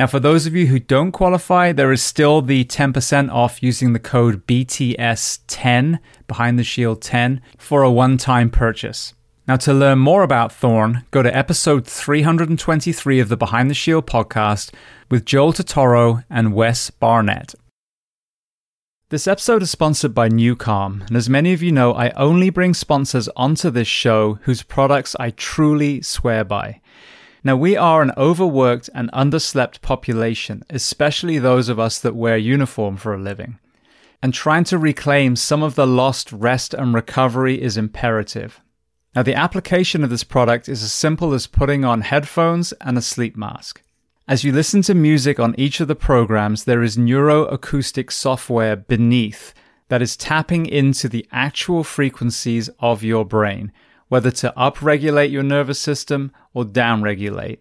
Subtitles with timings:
[0.00, 3.92] Now, for those of you who don't qualify, there is still the 10% off using
[3.92, 9.12] the code BTS10, Behind the Shield 10, for a one time purchase.
[9.46, 14.06] Now, to learn more about Thorne, go to episode 323 of the Behind the Shield
[14.06, 14.72] podcast
[15.10, 17.54] with Joel Totoro and Wes Barnett.
[19.10, 22.72] This episode is sponsored by Nucalm, and as many of you know, I only bring
[22.72, 26.80] sponsors onto this show whose products I truly swear by.
[27.42, 32.96] Now, we are an overworked and underslept population, especially those of us that wear uniform
[32.96, 33.58] for a living.
[34.22, 38.60] And trying to reclaim some of the lost rest and recovery is imperative.
[39.14, 43.02] Now, the application of this product is as simple as putting on headphones and a
[43.02, 43.82] sleep mask.
[44.28, 49.54] As you listen to music on each of the programs, there is neuroacoustic software beneath
[49.88, 53.72] that is tapping into the actual frequencies of your brain,
[54.10, 57.60] whether to upregulate your nervous system or downregulate.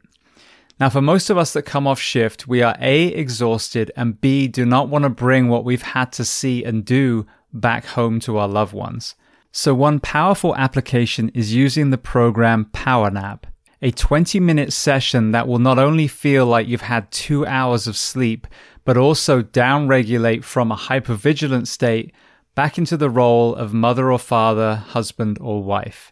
[0.79, 4.47] Now, for most of us that come off shift, we are A, exhausted, and B,
[4.47, 8.37] do not want to bring what we've had to see and do back home to
[8.37, 9.15] our loved ones.
[9.51, 13.43] So, one powerful application is using the program PowerNap,
[13.81, 17.95] a 20 minute session that will not only feel like you've had two hours of
[17.95, 18.47] sleep,
[18.85, 22.11] but also downregulate from a hypervigilant state
[22.55, 26.11] back into the role of mother or father, husband or wife.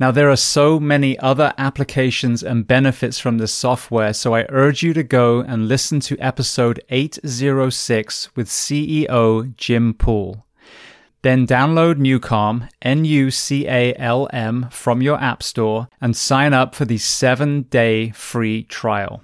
[0.00, 4.82] Now, there are so many other applications and benefits from this software, so I urge
[4.82, 10.46] you to go and listen to episode 806 with CEO Jim Poole.
[11.20, 16.54] Then download Nucalm, N U C A L M, from your App Store and sign
[16.54, 19.22] up for the seven day free trial.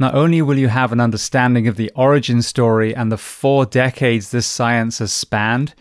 [0.00, 4.32] Not only will you have an understanding of the origin story and the four decades
[4.32, 5.76] this science has spanned,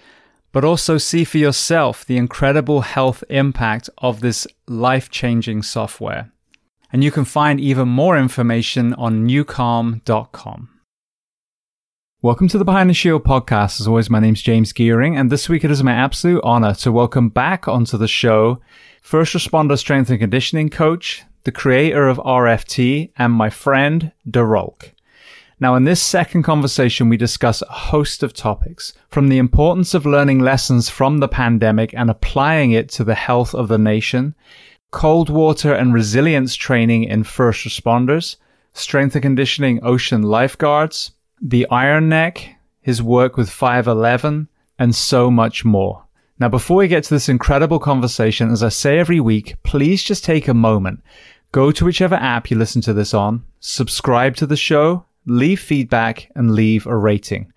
[0.57, 6.31] but also see for yourself the incredible health impact of this life changing software.
[6.91, 10.69] And you can find even more information on nucalm.com.
[12.23, 13.79] Welcome to the Behind the Shield podcast.
[13.79, 16.91] As always, my name's James Gearing, and this week it is my absolute honor to
[16.91, 18.59] welcome back onto the show
[19.03, 24.95] first responder strength and conditioning coach, the creator of RFT, and my friend, Da Rulk.
[25.59, 30.05] Now, in this second conversation, we discuss a host of topics from the importance of
[30.05, 34.35] learning lessons from the pandemic and applying it to the health of the nation,
[34.91, 38.35] cold water and resilience training in first responders,
[38.73, 44.47] strength and conditioning ocean lifeguards, the Iron Neck, his work with 511,
[44.77, 46.03] and so much more.
[46.39, 50.23] Now, before we get to this incredible conversation, as I say every week, please just
[50.23, 51.01] take a moment.
[51.51, 56.31] Go to whichever app you listen to this on, subscribe to the show, leave feedback,
[56.35, 57.51] and leave a rating.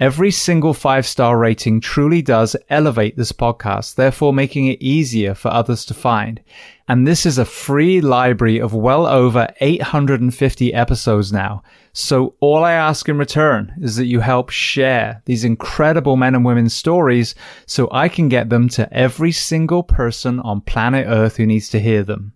[0.00, 5.48] Every single five star rating truly does elevate this podcast, therefore making it easier for
[5.48, 6.40] others to find.
[6.88, 11.62] And this is a free library of well over 850 episodes now.
[11.92, 16.46] So all I ask in return is that you help share these incredible men and
[16.46, 17.34] women's stories
[17.66, 21.78] so I can get them to every single person on planet Earth who needs to
[21.78, 22.32] hear them.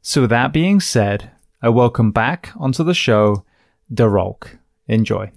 [0.00, 1.30] So that being said,
[1.60, 3.44] I welcome back onto the show
[3.92, 4.58] Da Rulk.
[4.88, 5.30] Enjoy.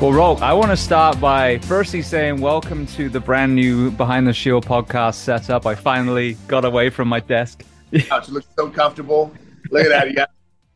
[0.00, 4.26] Well, Rulk, I want to start by firstly saying welcome to the brand new Behind
[4.26, 5.64] the Shield podcast setup.
[5.64, 7.64] I finally got away from my desk.
[8.00, 9.32] Couch looks so comfortable.
[9.74, 10.08] Look at that.
[10.08, 10.30] You got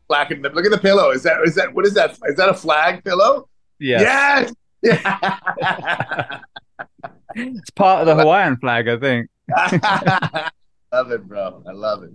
[0.07, 1.11] black and look at the pillow.
[1.11, 2.11] Is that is that what is that?
[2.25, 3.49] Is that a flag pillow?
[3.79, 4.01] Yes.
[4.01, 4.53] Yes.
[4.81, 6.39] Yeah.
[7.35, 9.29] it's part of the Hawaiian flag, I think.
[10.91, 11.63] love it, bro.
[11.67, 12.11] I love it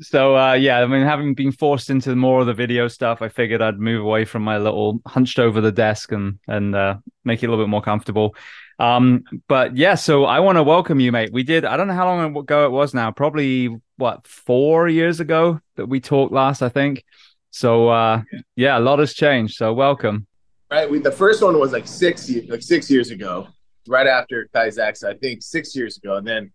[0.00, 3.28] so uh, yeah, I mean, having been forced into more of the video stuff, I
[3.28, 7.42] figured I'd move away from my little hunched over the desk and and uh, make
[7.42, 8.36] it a little bit more comfortable.
[8.78, 11.32] Um, but yeah, so I want to welcome you, mate.
[11.32, 11.64] We did.
[11.64, 13.10] I don't know how long ago it was now.
[13.10, 17.04] Probably what four years ago that we talked last, I think.
[17.50, 18.22] So uh,
[18.56, 19.56] yeah, a lot has changed.
[19.56, 20.26] So welcome.
[20.70, 20.90] Right.
[20.90, 23.48] We, the first one was like six like six years ago,
[23.86, 26.52] right after Kaizax, I think six years ago, and then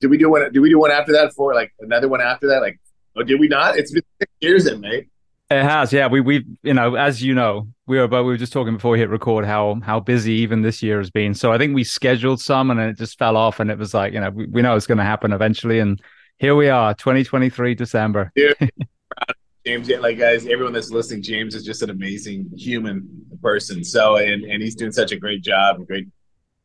[0.00, 0.52] did we do one?
[0.52, 1.32] Did we do one after that?
[1.34, 2.60] For like another one after that?
[2.60, 2.80] Like,
[3.16, 3.78] oh, did we not?
[3.78, 5.08] It's been six years in, mate.
[5.50, 6.06] It has, yeah.
[6.06, 8.92] We we you know, as you know, we were but we were just talking before
[8.92, 11.34] we hit record how how busy even this year has been.
[11.34, 14.12] So I think we scheduled some and it just fell off, and it was like
[14.12, 16.00] you know we, we know it's going to happen eventually, and
[16.38, 18.32] here we are, 2023 December.
[19.66, 23.08] James, like guys, everyone that's listening, James is just an amazing human
[23.40, 23.84] person.
[23.84, 26.08] So and and he's doing such a great job and great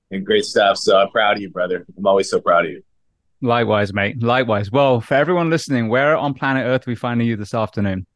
[0.09, 0.77] and great stuff.
[0.77, 1.85] So I'm proud of you, brother.
[1.95, 2.83] I'm always so proud of you.
[3.41, 4.23] Likewise, mate.
[4.23, 4.71] Likewise.
[4.71, 8.07] Well, for everyone listening, where on planet Earth are we finding you this afternoon?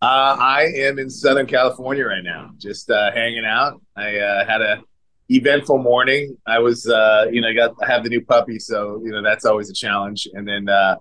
[0.00, 3.80] Uh, I am in Southern California right now, just uh, hanging out.
[3.94, 4.82] I uh, had a
[5.36, 6.36] eventful morning.
[6.46, 9.22] I was, uh, you know, I got I have the new puppy, so you know
[9.22, 10.28] that's always a challenge.
[10.32, 10.96] And then uh,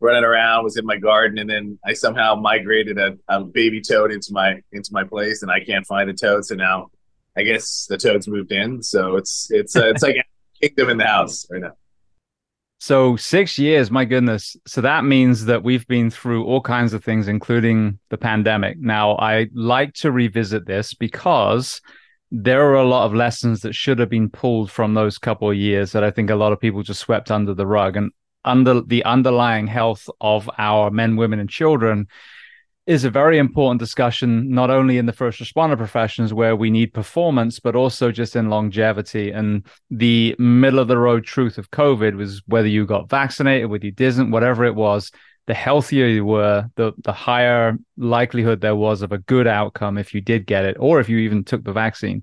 [0.00, 4.12] running around was in my garden, and then I somehow migrated a, a baby toad
[4.12, 6.44] into my into my place, and I can't find the toad.
[6.44, 6.90] So now,
[7.36, 8.82] I guess the toad's moved in.
[8.82, 10.16] So it's it's uh, it's like
[10.60, 11.72] kingdom in the house right now.
[12.78, 14.56] So six years, my goodness.
[14.66, 18.78] So that means that we've been through all kinds of things, including the pandemic.
[18.78, 21.80] Now, I like to revisit this because
[22.30, 25.56] there are a lot of lessons that should have been pulled from those couple of
[25.56, 27.96] years that I think a lot of people just swept under the rug.
[27.96, 28.10] And
[28.44, 32.08] under the underlying health of our men, women, and children
[32.86, 36.94] is a very important discussion, not only in the first responder professions where we need
[36.94, 39.32] performance, but also just in longevity.
[39.32, 43.86] And the middle of the road truth of COVID was whether you got vaccinated, whether
[43.86, 45.10] you didn't, whatever it was,
[45.46, 50.14] the healthier you were, the the higher likelihood there was of a good outcome if
[50.14, 52.22] you did get it, or if you even took the vaccine.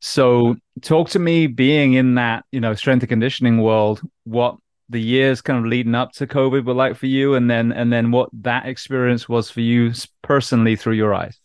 [0.00, 4.56] So talk to me being in that, you know, strength and conditioning world, what
[4.90, 7.92] the years kind of leading up to COVID were like for you, and then and
[7.92, 9.92] then what that experience was for you
[10.22, 11.38] personally through your eyes.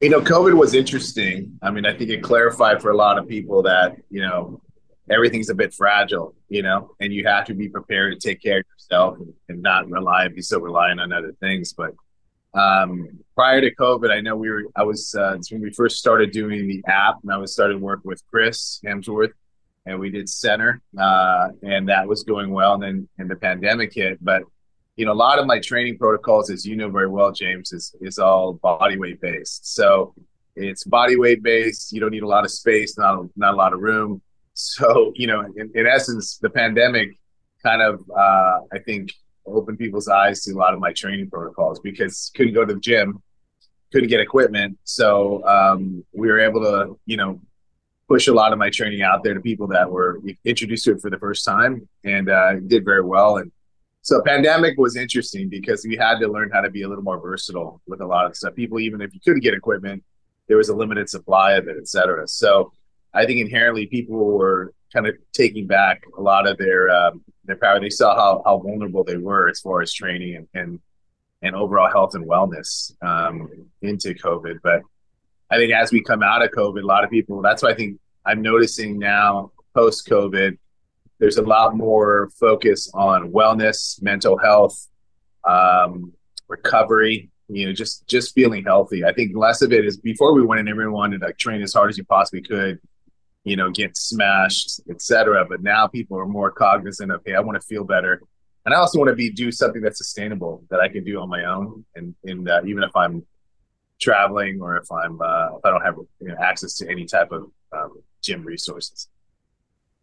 [0.00, 1.58] You know, COVID was interesting.
[1.62, 4.60] I mean, I think it clarified for a lot of people that you know
[5.10, 8.58] everything's a bit fragile, you know, and you have to be prepared to take care
[8.58, 9.18] of yourself
[9.48, 11.72] and, not rely be so reliant on other things.
[11.72, 11.94] But
[12.54, 16.32] um, prior to COVID, I know we were I was uh, when we first started
[16.32, 19.32] doing the app, and I was starting work with Chris Hemsworth
[19.86, 22.74] and we did Centr, uh, and that was going well.
[22.74, 24.42] And then and the pandemic hit, but
[24.96, 27.94] you know, a lot of my training protocols, as you know very well, James, is
[28.00, 29.74] is all body weight based.
[29.74, 30.14] So
[30.56, 31.92] it's body weight based.
[31.92, 34.22] You don't need a lot of space, not not a lot of room.
[34.54, 37.18] So you know, in, in essence, the pandemic
[37.62, 39.12] kind of uh, I think
[39.46, 42.80] opened people's eyes to a lot of my training protocols because couldn't go to the
[42.80, 43.22] gym,
[43.92, 47.40] couldn't get equipment, so um, we were able to you know
[48.08, 51.00] push a lot of my training out there to people that were introduced to it
[51.00, 53.38] for the first time and uh, did very well.
[53.38, 53.50] And
[54.02, 57.18] so pandemic was interesting because we had to learn how to be a little more
[57.18, 58.54] versatile with a lot of stuff.
[58.54, 60.04] People, even if you couldn't get equipment,
[60.46, 62.28] there was a limited supply of it, et cetera.
[62.28, 62.72] So
[63.14, 67.56] I think inherently people were kind of taking back a lot of their um, their
[67.56, 67.80] power.
[67.80, 70.80] They saw how, how vulnerable they were as far as training and, and,
[71.42, 73.48] and overall health and wellness um,
[73.82, 74.58] into COVID.
[74.62, 74.82] But
[75.50, 77.74] I think as we come out of COVID, a lot of people, that's why I
[77.74, 80.56] think I'm noticing now post COVID,
[81.18, 84.88] there's a lot more focus on wellness, mental health,
[85.44, 86.12] um,
[86.48, 89.04] recovery, you know, just, just feeling healthy.
[89.04, 91.60] I think less of it is before we went in, everyone wanted to like, train
[91.62, 92.80] as hard as you possibly could,
[93.44, 95.44] you know, get smashed, etc.
[95.48, 98.20] But now people are more cognizant of, Hey, I want to feel better.
[98.64, 101.28] And I also want to be, do something that's sustainable that I can do on
[101.28, 101.84] my own.
[101.94, 103.26] And, and uh, even if I'm
[104.00, 107.32] traveling or if I'm uh, if I don't have you know, access to any type
[107.32, 109.08] of um, gym resources.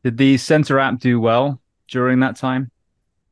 [0.03, 2.71] Did the Centr app do well during that time?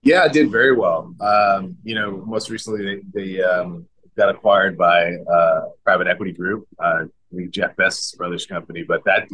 [0.01, 1.13] Yeah, it did very well.
[1.19, 3.85] Um, you know, most recently they, they um,
[4.15, 7.05] got acquired by uh, private equity group, uh,
[7.49, 9.27] Jeff Bezos brothers company, but that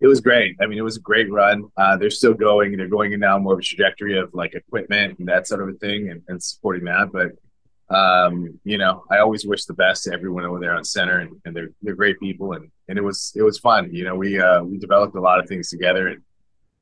[0.00, 0.56] it was great.
[0.60, 1.70] I mean, it was a great run.
[1.76, 2.76] Uh, they're still going.
[2.76, 5.68] They're going in now more of a trajectory of like equipment and that sort of
[5.68, 7.12] a thing and, and supporting that.
[7.12, 7.32] But
[7.94, 11.40] um, you know, I always wish the best to everyone over there on Centr, and,
[11.44, 13.92] and they're they're great people, and and it was it was fun.
[13.92, 16.22] You know, we uh, we developed a lot of things together, and it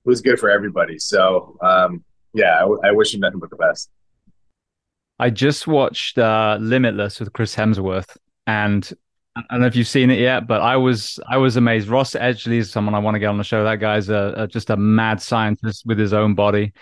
[0.08, 0.98] was good for everybody.
[0.98, 3.90] So um, yeah, I, I wish him nothing but the best.
[5.18, 8.88] I just watched uh, Limitless with Chris Hemsworth, and
[9.38, 11.88] I don't know if you've seen it yet, but I was I was amazed.
[11.88, 13.62] Ross Edgley is someone I want to get on the show.
[13.62, 16.72] That guy's a, a, just a mad scientist with his own body.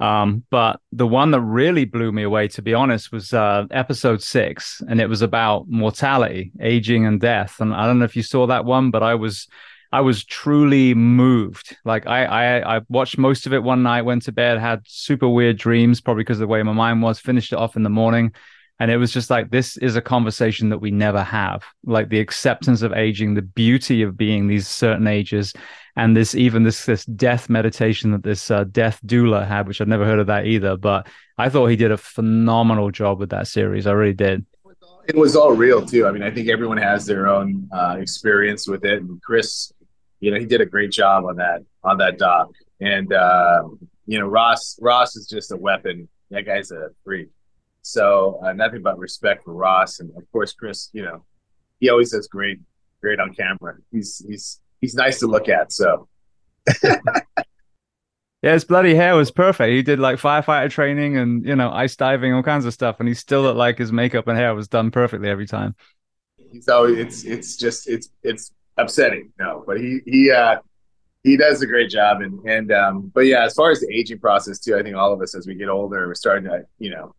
[0.00, 4.22] Um, but the one that really blew me away, to be honest, was uh, episode
[4.22, 7.60] six, and it was about mortality, aging, and death.
[7.60, 9.46] And I don't know if you saw that one, but I was,
[9.92, 11.76] I was truly moved.
[11.84, 15.28] Like I, I, I watched most of it one night, went to bed, had super
[15.28, 17.20] weird dreams, probably because of the way my mind was.
[17.20, 18.32] Finished it off in the morning,
[18.82, 21.62] and it was just like this is a conversation that we never have.
[21.84, 25.52] Like the acceptance of aging, the beauty of being these certain ages,
[25.94, 29.86] and this even this this death meditation that this uh, death doula had, which I'd
[29.86, 30.76] never heard of that either.
[30.76, 31.06] But
[31.38, 33.86] I thought he did a phenomenal job with that series.
[33.86, 34.44] I really did.
[35.06, 36.08] It was all real too.
[36.08, 39.72] I mean, I think everyone has their own uh, experience with it, and Chris,
[40.18, 42.48] you know, he did a great job on that on that doc.
[42.80, 43.62] And uh,
[44.06, 46.08] you know, Ross Ross is just a weapon.
[46.32, 47.28] That guy's a freak.
[47.82, 50.88] So uh, nothing but respect for Ross, and of course, Chris.
[50.92, 51.24] You know,
[51.80, 52.60] he always does great,
[53.00, 53.76] great on camera.
[53.90, 55.72] He's he's he's nice to look at.
[55.72, 56.08] So.
[58.42, 59.70] Yeah, his bloody hair was perfect.
[59.70, 63.08] He did like firefighter training and you know ice diving, all kinds of stuff, and
[63.08, 65.76] he still looked like his makeup and hair was done perfectly every time.
[66.60, 70.56] So it's it's just it's it's upsetting, no, but he he uh
[71.22, 74.18] he does a great job, and and um but yeah, as far as the aging
[74.18, 76.90] process too, I think all of us as we get older, we're starting to you
[76.90, 77.14] know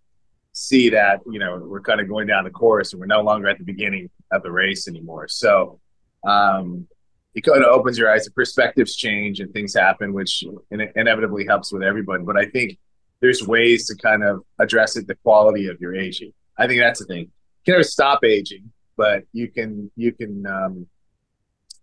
[0.54, 3.48] see that you know we're kind of going down the course, and we're no longer
[3.48, 5.28] at the beginning of the race anymore.
[5.28, 5.80] So
[6.26, 6.88] um
[7.36, 8.26] it kind of opens your eyes.
[8.26, 12.24] The perspectives change and things happen, which inevitably helps with everybody.
[12.24, 12.78] But I think
[13.22, 15.08] there's ways to kind of address it.
[15.08, 16.34] The quality of your aging.
[16.58, 17.22] I think that's the thing.
[17.22, 20.88] You can never stop aging, but you can you can um,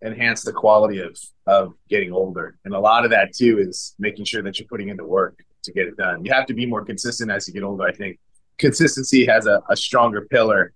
[0.03, 2.57] enhance the quality of of getting older.
[2.63, 5.73] And a lot of that too is making sure that you're putting into work to
[5.73, 6.23] get it done.
[6.23, 7.83] You have to be more consistent as you get older.
[7.83, 8.19] I think
[8.61, 10.73] consistency has a, a stronger pillar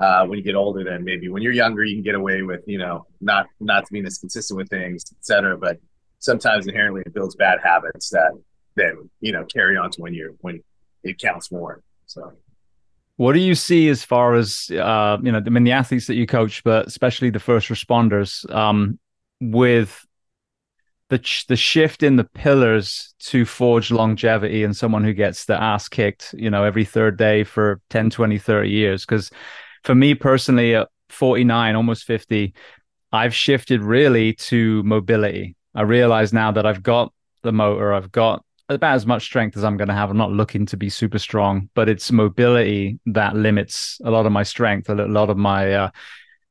[0.00, 2.62] uh, when you get older than maybe when you're younger you can get away with
[2.66, 5.78] you know not not being as consistent with things etc but
[6.18, 8.32] sometimes inherently it builds bad habits that
[8.74, 10.62] then you know carry on to when you're when
[11.02, 12.32] it counts more so.
[13.16, 16.16] What do you see as far as uh, you know i mean the athletes that
[16.16, 18.98] you coach but especially the first responders um,
[19.40, 20.06] with
[21.10, 25.88] the the shift in the pillars to forge longevity and someone who gets the ass
[25.88, 29.30] kicked you know every third day for 10 20 30 years because
[29.84, 32.54] for me personally, at 49, almost 50,
[33.12, 35.56] I've shifted really to mobility.
[35.74, 37.12] I realize now that I've got
[37.42, 40.10] the motor, I've got about as much strength as I'm going to have.
[40.10, 44.32] I'm not looking to be super strong, but it's mobility that limits a lot of
[44.32, 45.90] my strength, a lot of my uh,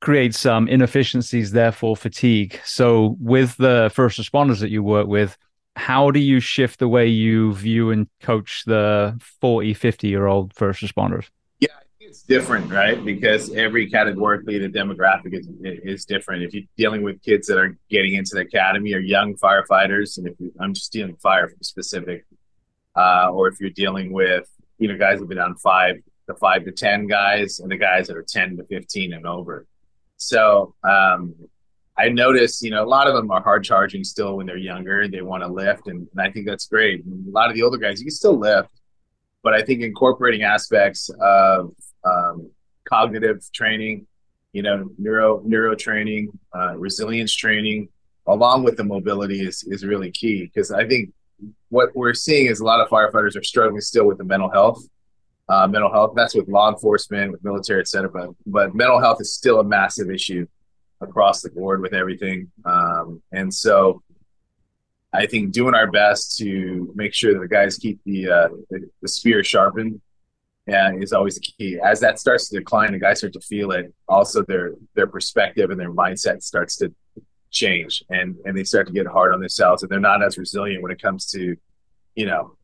[0.02, 2.60] creates some inefficiencies, therefore fatigue.
[2.64, 5.38] So, with the first responders that you work with,
[5.76, 10.54] how do you shift the way you view and coach the 40, 50 year old
[10.54, 11.30] first responders?
[11.60, 13.04] Yeah, it's different, right?
[13.04, 16.44] Because every categorically the demographic is is different.
[16.44, 20.28] If you're dealing with kids that are getting into the academy or young firefighters, and
[20.28, 22.26] if I'm just dealing fire specific,
[22.96, 25.96] uh, or if you're dealing with you know guys who've been on five
[26.28, 29.66] the five to ten guys and the guys that are ten to fifteen and over.
[30.20, 31.34] So um,
[31.98, 35.08] I notice, you know, a lot of them are hard charging still when they're younger.
[35.08, 37.04] They want to lift, and, and I think that's great.
[37.06, 38.70] And a lot of the older guys, you can still lift,
[39.44, 41.74] but I think incorporating aspects of
[42.04, 42.52] um,
[42.88, 44.08] cognitive training,
[44.52, 47.88] you know, neuro neuro training, uh, resilience training,
[48.28, 51.14] along with the mobility is is really key because I think
[51.70, 54.84] what we're seeing is a lot of firefighters are struggling still with the mental health.
[55.50, 58.12] Uh, mental health that's with law enforcement, with military, et cetera.
[58.12, 60.46] But but mental health is still a massive issue
[61.02, 62.52] across the board with everything.
[62.66, 64.04] Um, and so
[65.12, 68.90] I think doing our best to make sure that the guys keep the uh, the,
[69.02, 70.02] the spear sharpened
[70.68, 71.80] yeah, is always the key.
[71.84, 73.92] As that starts to decline, the guys start to feel it.
[74.08, 76.94] Also, their their perspective and their mindset starts to
[77.50, 80.84] change, and and they start to get hard on themselves, and they're not as resilient
[80.84, 81.56] when it comes to,
[82.14, 82.56] you know,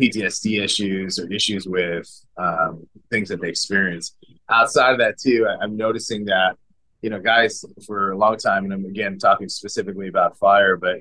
[0.00, 4.16] PTSD issues or issues with um, things that they experience.
[4.48, 6.56] Outside of that, too, I'm noticing that
[7.02, 10.98] you know, guys for a long time, and I'm again talking specifically about fire, but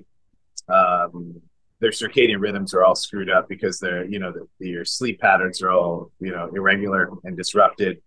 [0.74, 1.42] um,
[1.80, 5.62] their circadian rhythms are all screwed up because they're you know the, your sleep patterns
[5.62, 8.02] are all you know irregular and disrupted.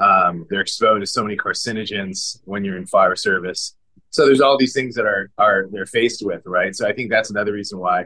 [0.00, 3.74] Um, they're exposed to so many carcinogens when you're in fire service.
[4.10, 6.74] So there's all these things that are are they're faced with right?
[6.74, 8.04] So i think that's another reason why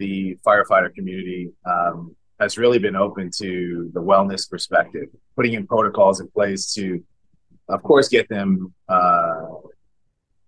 [0.00, 6.20] the firefighter community um, has really been open to the wellness perspective, putting in protocols
[6.20, 7.04] in place to,
[7.68, 9.46] of course, get them uh,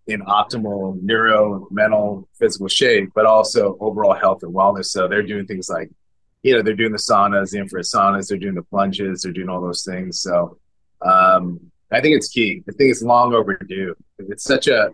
[0.07, 4.87] in optimal neuro, mental, physical shape, but also overall health and wellness.
[4.87, 5.91] So they're doing things like,
[6.43, 9.51] you know, they're doing the saunas, the infrared saunas, they're doing the plunges, they're doing
[9.51, 10.21] all those things.
[10.21, 10.59] So
[11.03, 11.61] um,
[11.93, 12.65] I think it's key.
[12.69, 13.95] I think it's long overdue.
[14.19, 14.91] It's such a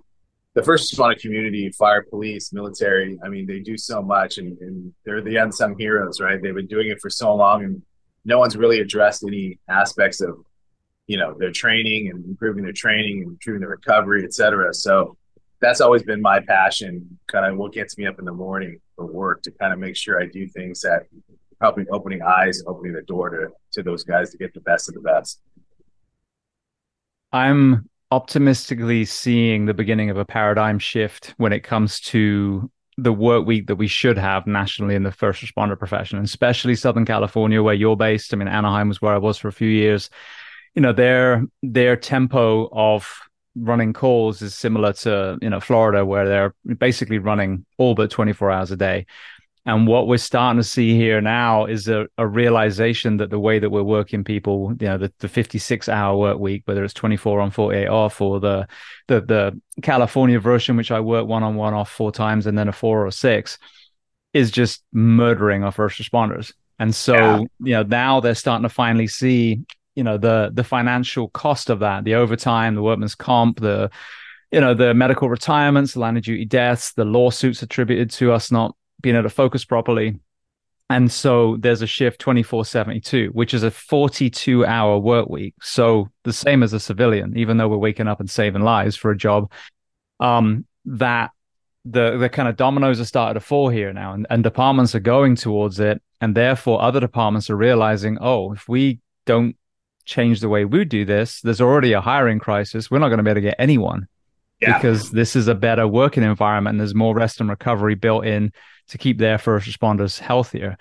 [0.58, 3.16] the first responder community, fire, police, military.
[3.24, 6.42] I mean, they do so much, and, and they're the unsung heroes, right?
[6.42, 7.80] They've been doing it for so long, and
[8.24, 10.36] no one's really addressed any aspects of
[11.06, 14.74] you know their training and improving their training and improving their recovery, et cetera.
[14.74, 15.16] So
[15.60, 19.06] that's always been my passion, kind of what gets me up in the morning for
[19.06, 21.02] work to kind of make sure I do things that
[21.60, 24.96] helping opening eyes, opening the door to to those guys to get the best of
[24.96, 25.40] the best.
[27.32, 33.46] I'm optimistically seeing the beginning of a paradigm shift when it comes to the work
[33.46, 37.62] week that we should have nationally in the first responder profession, and especially Southern California,
[37.62, 38.34] where you're based.
[38.34, 40.10] I mean, Anaheim was where I was for a few years.
[40.74, 43.08] You know, their their tempo of
[43.54, 48.50] running calls is similar to you know Florida, where they're basically running all but 24
[48.50, 49.06] hours a day.
[49.68, 53.58] And what we're starting to see here now is a, a, realization that the way
[53.58, 57.42] that we're working people, you know, the, the 56 hour work week, whether it's 24
[57.42, 58.66] on 48 off or the,
[59.08, 62.68] the, the California version, which I work one on one off four times and then
[62.68, 63.58] a four or six
[64.32, 66.54] is just murdering our first responders.
[66.78, 67.38] And so, yeah.
[67.60, 71.80] you know, now they're starting to finally see, you know, the, the financial cost of
[71.80, 73.90] that, the overtime, the workman's comp, the,
[74.50, 78.50] you know, the medical retirements, the line of duty deaths, the lawsuits attributed to us
[78.50, 80.18] not being able to focus properly.
[80.90, 85.54] And so there's a shift 2472, which is a 42 hour work week.
[85.60, 89.10] So the same as a civilian, even though we're waking up and saving lives for
[89.10, 89.52] a job,
[90.18, 91.30] um, that
[91.84, 95.00] the the kind of dominoes are starting to fall here now and, and departments are
[95.00, 96.02] going towards it.
[96.20, 99.56] And therefore other departments are realizing, oh, if we don't
[100.04, 102.90] change the way we do this, there's already a hiring crisis.
[102.90, 104.08] We're not going to be able to get anyone
[104.60, 104.76] yeah.
[104.78, 108.52] because this is a better working environment and there's more rest and recovery built in
[108.88, 110.77] to keep their first responders healthier.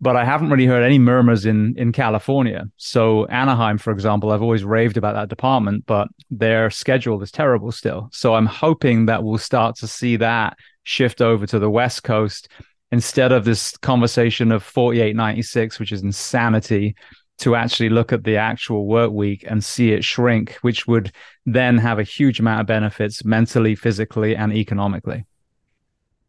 [0.00, 2.64] But I haven't really heard any murmurs in in California.
[2.76, 7.70] So Anaheim, for example, I've always raved about that department, but their schedule is terrible
[7.70, 8.08] still.
[8.12, 12.48] So I'm hoping that we'll start to see that shift over to the West Coast
[12.90, 16.94] instead of this conversation of 4896, which is insanity,
[17.38, 21.10] to actually look at the actual work week and see it shrink, which would
[21.46, 25.24] then have a huge amount of benefits mentally, physically, and economically.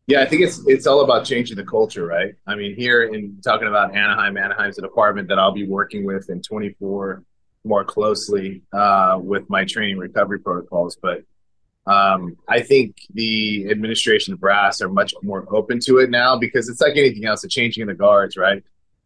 [0.05, 2.33] Yeah, I think it's it's all about changing the culture, right?
[2.45, 6.29] I mean, here in talking about Anaheim, Anaheim's a department that I'll be working with
[6.29, 7.23] in 24
[7.63, 10.97] more closely uh, with my training recovery protocols.
[11.01, 11.23] But
[11.85, 16.81] um, I think the administration brass are much more open to it now because it's
[16.81, 18.61] like anything else, the changing of the guards, right?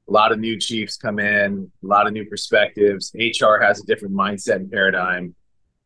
[0.07, 3.13] A lot of new chiefs come in, a lot of new perspectives.
[3.15, 5.35] HR has a different mindset and paradigm.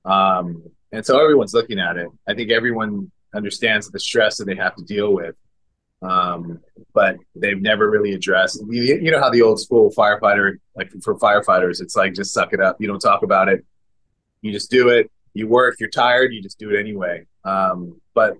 [0.05, 2.07] Um, and so everyone's looking at it.
[2.27, 5.35] I think everyone understands the stress that they have to deal with.
[6.01, 6.59] Um,
[6.93, 8.61] but they've never really addressed.
[8.67, 12.53] You, you, know how the old school firefighter, like for firefighters, it's like just suck
[12.53, 12.77] it up.
[12.79, 13.63] You don't talk about it.
[14.41, 15.11] You just do it.
[15.33, 15.75] You work.
[15.79, 16.33] You're tired.
[16.33, 17.25] You just do it anyway.
[17.45, 18.35] Um, but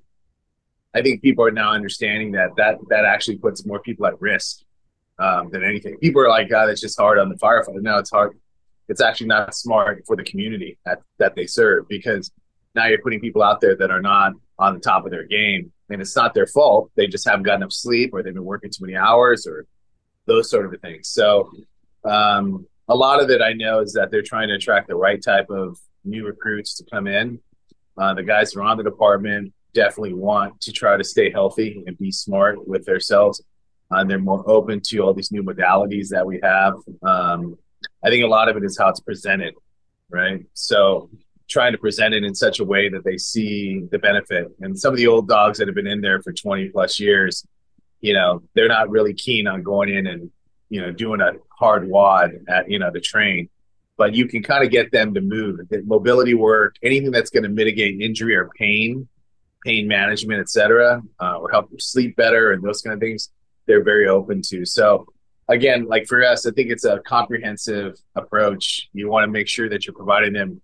[0.94, 4.62] I think people are now understanding that that that actually puts more people at risk
[5.20, 5.98] um, than anything.
[5.98, 8.38] People are like, "God, it's just hard on the firefighter." No, it's hard.
[8.90, 12.32] It's actually not smart for the community that that they serve because
[12.76, 15.72] now you're putting people out there that are not on the top of their game.
[15.90, 16.92] And it's not their fault.
[16.96, 19.66] They just haven't gotten enough sleep or they've been working too many hours or
[20.26, 21.10] those sort of things.
[21.10, 21.52] So
[22.06, 25.22] um, a lot of it I know is that they're trying to attract the right
[25.22, 27.40] type of new recruits to come in.
[27.98, 31.84] Uh, the guys that are on the department definitely want to try to stay healthy
[31.88, 33.42] and be smart with themselves.
[33.90, 36.76] Uh, they're more open to all these new modalities that we have.
[37.04, 37.58] Um,
[38.04, 39.56] I think a lot of it is how it's presented,
[40.10, 40.46] right?
[40.54, 41.10] So
[41.52, 44.48] trying to present it in such a way that they see the benefit.
[44.62, 47.46] And some of the old dogs that have been in there for 20 plus years,
[48.00, 50.32] you know, they're not really keen on going in and,
[50.70, 53.50] you know, doing a hard WOD at, you know, the train.
[53.98, 55.60] But you can kind of get them to move.
[55.84, 59.10] Mobility work, anything that's going to mitigate injury or pain,
[59.66, 63.30] pain management, et cetera, uh, or help them sleep better and those kind of things,
[63.68, 64.66] they're very open to.
[64.66, 65.06] So,
[65.50, 68.90] again, like for us, I think it's a comprehensive approach.
[68.94, 70.62] You want to make sure that you're providing them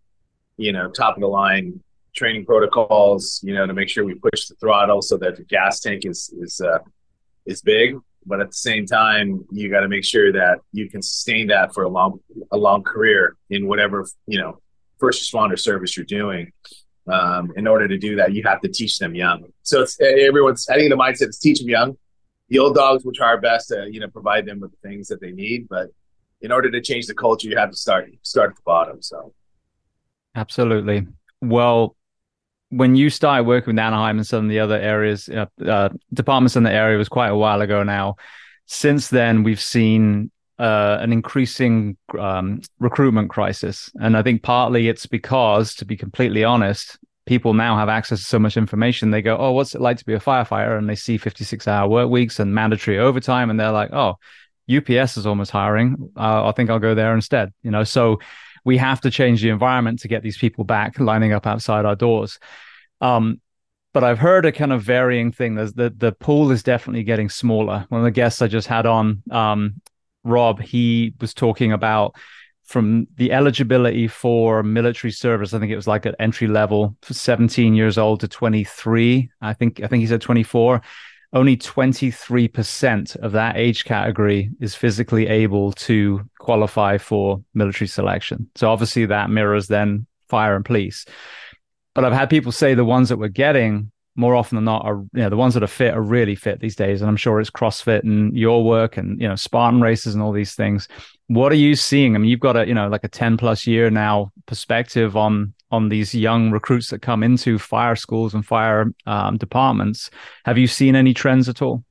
[0.57, 1.81] you know, top of the line
[2.15, 5.79] training protocols, you know, to make sure we push the throttle so that the gas
[5.79, 6.79] tank is is uh,
[7.45, 7.97] is big.
[8.25, 11.73] But at the same time, you got to make sure that you can sustain that
[11.73, 12.19] for a long
[12.51, 14.59] a long career in whatever you know
[14.99, 16.51] first responder service you're doing.
[17.07, 19.45] Um, in order to do that, you have to teach them young.
[19.63, 20.67] So it's everyone's.
[20.67, 21.97] I think the mindset is teach them young,
[22.49, 25.07] the old dogs will try our best to you know provide them with the things
[25.07, 25.89] that they need, but
[26.41, 29.01] in order to change the culture, you have to start start at the bottom.
[29.01, 29.33] So,
[30.38, 31.08] absolutely.
[31.41, 31.95] Well,
[32.69, 36.56] when you started working with Anaheim and some of the other areas, uh, uh, departments
[36.56, 38.15] in the area was quite a while ago now.
[38.65, 43.91] Since then, we've seen uh, an increasing um, recruitment crisis.
[44.02, 48.26] And I think partly it's because, to be completely honest, people now have access to
[48.26, 49.12] so much information.
[49.12, 50.78] They go, Oh, what's it like to be a firefighter?
[50.78, 53.50] And they see 56 hour work weeks and mandatory overtime.
[53.50, 54.15] And they're like, Oh,
[54.69, 56.12] UPS is almost hiring.
[56.17, 57.54] Uh, I think I'll go there instead.
[57.63, 58.19] You know, so
[58.67, 61.95] we have to change the environment to get these people back lining up outside our
[61.95, 62.38] doors.
[62.99, 63.39] Um,
[63.93, 65.56] but I've heard a kind of varying thing.
[65.56, 67.86] There's the the pool is definitely getting smaller.
[67.88, 69.82] One of the guests I just had on, um,
[70.25, 72.15] Rob, he was talking about
[72.65, 75.53] from the eligibility for military service.
[75.53, 79.30] I think it was like at entry level, for 17 years old to 23.
[79.39, 80.82] I think I think he said 24
[81.34, 88.49] only 23% of that age category is physically able to qualify for military selection.
[88.55, 91.05] So obviously that mirrors then fire and police.
[91.93, 94.97] But I've had people say the ones that we're getting more often than not are
[95.13, 97.39] you know the ones that are fit are really fit these days and i'm sure
[97.39, 100.88] it's crossfit and your work and you know spartan races and all these things
[101.27, 103.67] what are you seeing i mean you've got a you know like a 10 plus
[103.67, 108.86] year now perspective on on these young recruits that come into fire schools and fire
[109.05, 110.10] um, departments.
[110.45, 111.83] Have you seen any trends at all?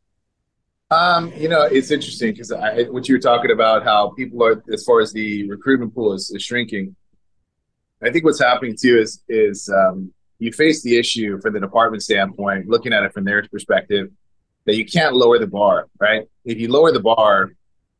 [0.91, 4.63] Um, you know, it's interesting because I what you were talking about, how people are,
[4.73, 6.95] as far as the recruitment pool is, is shrinking.
[8.03, 12.03] I think what's happening too is is um, you face the issue from the department
[12.03, 14.11] standpoint, looking at it from their perspective,
[14.65, 16.29] that you can't lower the bar, right?
[16.45, 17.53] If you lower the bar,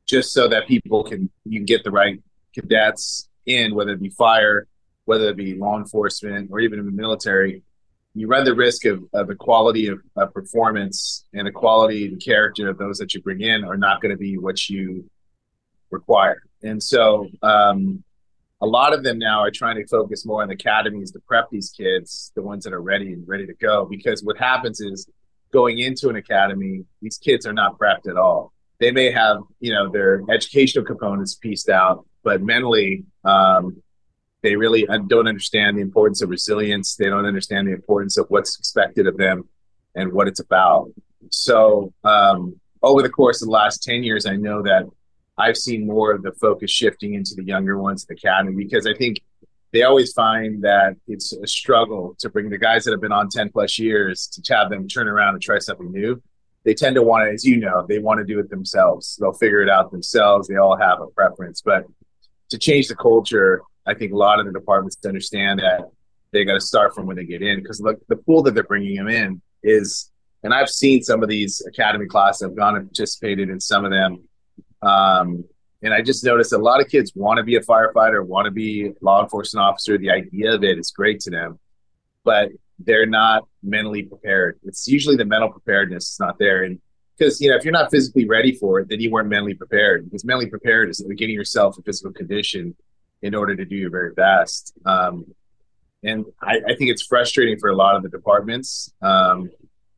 [0.07, 2.23] just so that people can you can get the right
[2.55, 4.69] cadets in, whether it be fire,
[5.07, 7.63] whether it be law enforcement or even in the military,
[8.17, 12.23] you run the risk of, of the quality of, of performance and the quality and
[12.23, 15.09] character of those that you bring in are not going to be what you
[15.91, 16.43] require.
[16.63, 18.03] And so um,
[18.63, 21.51] a lot of them now are trying to focus more on the academies to prep
[21.51, 23.85] these kids, the ones that are ready and ready to go.
[23.85, 25.07] Because what happens is
[25.53, 28.53] going into an academy, these kids are not prepped at all.
[28.81, 33.83] They may have, you know, their educational components pieced out, but mentally, um,
[34.47, 36.95] they really don't understand the importance of resilience.
[36.95, 39.49] They don't understand the importance of what's expected of them
[39.97, 40.93] and what it's about.
[41.31, 44.85] So, um, over the course of the last 10 years, I know that
[45.37, 48.87] I've seen more of the focus shifting into the younger ones in the academy because
[48.87, 49.21] I think
[49.73, 53.29] they always find that it's a struggle to bring the guys that have been on
[53.29, 56.23] 10 plus years to have them turn around and try something new.
[56.65, 59.17] They tend to want to, as you know, they want to do it themselves.
[59.21, 60.47] They'll figure it out themselves.
[60.47, 61.63] They all have a preference.
[61.63, 61.87] But
[62.51, 65.89] to change the culture, I think a lot of the departments understand that
[66.33, 68.65] they got to start from when they get in because look, the pool that they're
[68.65, 70.11] bringing them in is,
[70.43, 72.43] and I've seen some of these academy classes.
[72.43, 74.25] I've gone and participated in some of them,
[74.83, 75.45] um,
[75.83, 78.51] and I just noticed a lot of kids want to be a firefighter, want to
[78.51, 79.97] be law enforcement officer.
[79.99, 81.59] The idea of it is great to them,
[82.25, 84.59] but they're not mentally prepared.
[84.65, 86.81] It's usually the mental preparedness is not there, and
[87.17, 90.05] because you know if you're not physically ready for it, then you weren't mentally prepared.
[90.05, 92.75] Because mentally prepared is getting yourself in physical condition
[93.23, 94.73] in order to do your very best.
[94.85, 95.27] Um,
[96.03, 98.93] and I, I, think it's frustrating for a lot of the departments.
[99.03, 99.51] Um,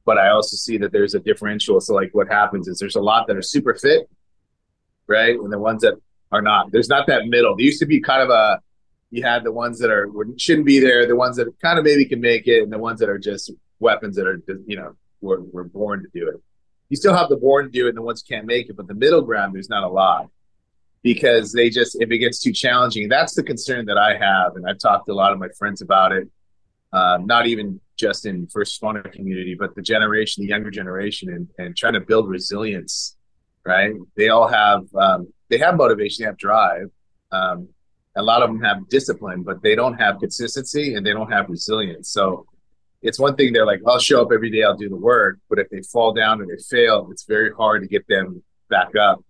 [0.06, 1.80] but I also see that there's a differential.
[1.80, 4.08] So, like, what happens is there's a lot that are super fit,
[5.06, 5.94] right, and the ones that
[6.32, 6.72] are not.
[6.72, 7.54] There's not that middle.
[7.54, 8.60] There used to be kind of a
[9.10, 12.06] you had the ones that are shouldn't be there, the ones that kind of maybe
[12.06, 15.42] can make it, and the ones that are just weapons that are you know were,
[15.52, 16.40] were born to do it.
[16.88, 18.86] You still have the born to do it, and the ones can't make it, but
[18.86, 20.30] the middle ground there's not a lot
[21.12, 24.64] because they just if it gets too challenging that's the concern that i have and
[24.68, 26.28] i've talked to a lot of my friends about it.
[26.90, 31.48] Uh, not even just in first responder community but the generation the younger generation and,
[31.58, 33.16] and trying to build resilience
[33.64, 33.92] right?
[34.16, 36.88] They all have um, they have motivation they have drive
[37.32, 37.68] um,
[38.16, 41.48] a lot of them have discipline but they don't have consistency and they don't have
[41.48, 42.08] resilience.
[42.10, 42.46] So
[43.02, 45.58] it's one thing they're like i'll show up every day i'll do the work but
[45.60, 49.22] if they fall down or they fail it's very hard to get them back up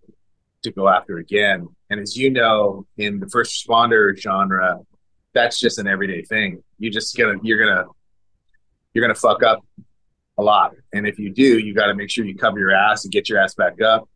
[0.63, 1.67] to go after again.
[1.89, 4.79] And as you know, in the first responder genre,
[5.33, 6.63] that's just an everyday thing.
[6.77, 7.85] You just gonna you're gonna
[8.93, 9.63] you're gonna fuck up
[10.37, 10.73] a lot.
[10.93, 13.27] And if you do, you got to make sure you cover your ass and get
[13.27, 14.09] your ass back up.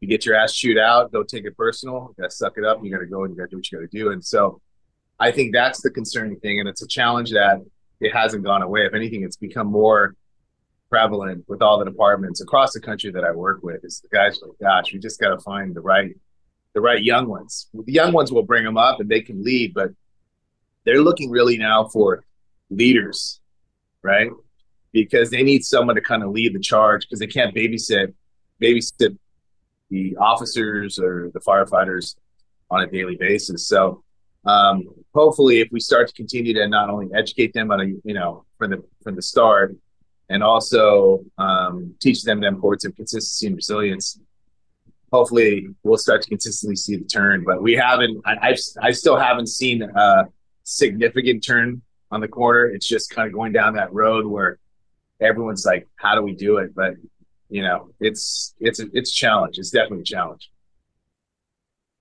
[0.00, 2.14] You get your ass chewed out, don't take it personal.
[2.16, 2.82] You got to suck it up.
[2.82, 4.10] You got to go and you got to do what you got to do.
[4.10, 4.60] And so,
[5.18, 7.58] I think that's the concerning thing, and it's a challenge that
[8.00, 8.82] it hasn't gone away.
[8.82, 10.14] If anything, it's become more
[10.90, 14.40] prevalent with all the departments across the country that I work with is the guys
[14.40, 16.14] like, gosh, we just got to find the right,
[16.74, 17.68] the right young ones.
[17.74, 19.90] The young ones will bring them up and they can lead, but
[20.84, 22.24] they're looking really now for
[22.70, 23.40] leaders,
[24.02, 24.30] right?
[24.92, 28.14] Because they need someone to kind of lead the charge because they can't babysit
[28.62, 29.18] babysit
[29.90, 32.16] the officers or the firefighters
[32.70, 33.68] on a daily basis.
[33.68, 34.02] So
[34.46, 38.44] um, hopefully, if we start to continue to not only educate them, but you know,
[38.58, 39.76] from the from the start,
[40.28, 44.20] and also um, teach them the importance of consistency and resilience.
[45.12, 47.44] Hopefully, we'll start to consistently see the turn.
[47.44, 48.20] But we haven't.
[48.24, 50.24] I, I've I still haven't seen a
[50.64, 52.66] significant turn on the corner.
[52.66, 54.58] It's just kind of going down that road where
[55.20, 56.94] everyone's like, "How do we do it?" But
[57.48, 59.58] you know, it's it's a, it's a challenge.
[59.58, 60.50] It's definitely a challenge.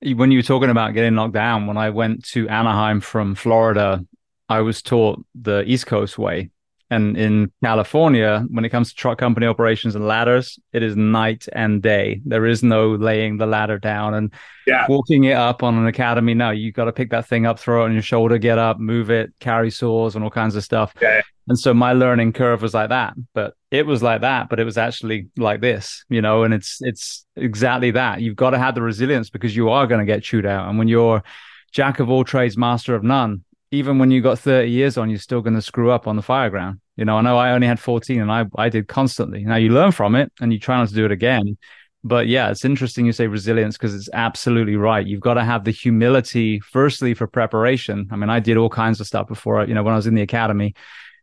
[0.01, 4.05] When you were talking about getting knocked down, when I went to Anaheim from Florida,
[4.49, 6.51] I was taught the East Coast way.
[6.91, 11.47] And in California, when it comes to truck company operations and ladders, it is night
[11.51, 12.21] and day.
[12.25, 14.31] There is no laying the ladder down and
[14.67, 14.85] yeah.
[14.87, 16.35] walking it up on an academy.
[16.35, 18.79] No, you got to pick that thing up, throw it on your shoulder, get up,
[18.79, 20.93] move it, carry saws and all kinds of stuff.
[20.97, 21.21] Okay.
[21.47, 24.63] And so my learning curve was like that, but it was like that, but it
[24.63, 28.21] was actually like this, you know, and it's, it's exactly that.
[28.21, 30.69] You've got to have the resilience because you are going to get chewed out.
[30.69, 31.23] And when you're
[31.71, 35.19] jack of all trades, master of none, even when you got 30 years on, you're
[35.19, 36.79] still going to screw up on the fire ground.
[36.95, 39.43] You know, I know I only had 14 and I, I did constantly.
[39.43, 41.57] Now you learn from it and you try not to do it again.
[42.03, 45.05] But yeah, it's interesting you say resilience because it's absolutely right.
[45.05, 48.07] You've got to have the humility, firstly, for preparation.
[48.11, 50.13] I mean, I did all kinds of stuff before, you know, when I was in
[50.13, 50.75] the academy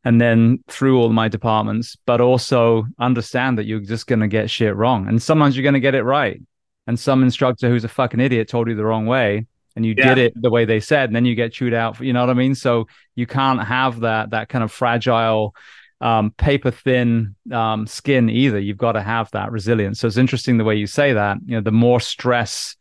[0.05, 4.51] and then through all my departments, but also understand that you're just going to get
[4.51, 5.07] shit wrong.
[5.07, 6.43] And sometimes you're going to get it right.
[6.89, 10.15] And some instructor who's a fucking idiot told you the wrong way and you yeah.
[10.15, 12.01] did it the way they said, and then you get chewed out.
[12.01, 12.55] You know what I mean?
[12.55, 15.55] So you can't have that, that kind of fragile,
[16.01, 18.59] um, paper thin um, skin either.
[18.59, 20.01] You've got to have that resilience.
[20.01, 21.39] So it's interesting the way you say that.
[21.47, 22.77] You know, the more stress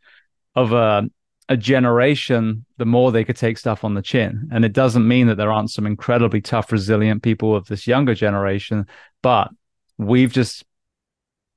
[0.55, 1.09] of a
[1.51, 4.47] a generation, the more they could take stuff on the chin.
[4.53, 8.15] And it doesn't mean that there aren't some incredibly tough, resilient people of this younger
[8.15, 8.87] generation,
[9.21, 9.49] but
[9.97, 10.63] we've just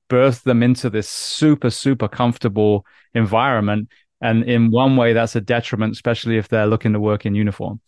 [0.09, 3.87] birthed them into this super, super comfortable environment.
[4.21, 7.81] And in one way, that's a detriment, especially if they're looking to work in uniform.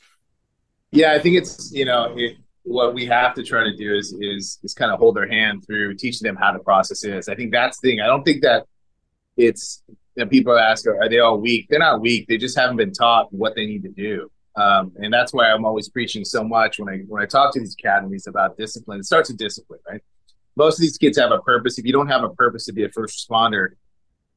[0.91, 4.13] Yeah, I think it's, you know, it, what we have to try to do is
[4.19, 7.29] is is kind of hold their hand through teaching them how to process this.
[7.29, 8.01] I think that's the thing.
[8.01, 8.65] I don't think that
[9.37, 9.83] it's
[10.17, 11.67] know, people ask, are they all weak?
[11.69, 12.27] They're not weak.
[12.27, 14.29] They just haven't been taught what they need to do.
[14.55, 17.59] Um, and that's why I'm always preaching so much when I when I talk to
[17.59, 18.99] these academies about discipline.
[18.99, 20.01] It starts with discipline, right?
[20.55, 21.77] Most of these kids have a purpose.
[21.77, 23.69] If you don't have a purpose to be a first responder,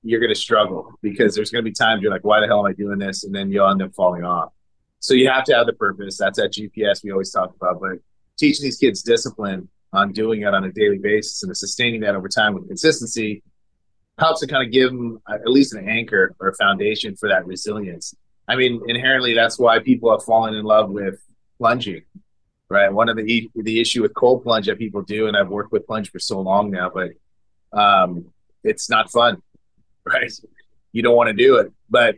[0.02, 2.60] you're going to struggle because there's going to be times you're like, why the hell
[2.60, 3.24] am I doing this?
[3.24, 4.52] And then you'll end up falling off.
[4.98, 6.16] So you have to have the purpose.
[6.18, 7.80] That's that GPS we always talk about.
[7.80, 7.98] But
[8.38, 12.28] teaching these kids discipline on doing it on a daily basis and sustaining that over
[12.28, 13.42] time with consistency
[14.18, 17.46] helps to kind of give them at least an anchor or a foundation for that
[17.46, 18.14] resilience.
[18.46, 21.20] I mean, inherently, that's why people have fallen in love with
[21.58, 22.02] plunging,
[22.68, 22.92] right?
[22.92, 25.86] One of the the issue with cold plunge that people do, and I've worked with
[25.86, 27.10] plunge for so long now, but
[27.72, 28.26] um,
[28.62, 29.42] it's not fun,
[30.12, 30.32] right?
[30.92, 32.16] You don't want to do it, but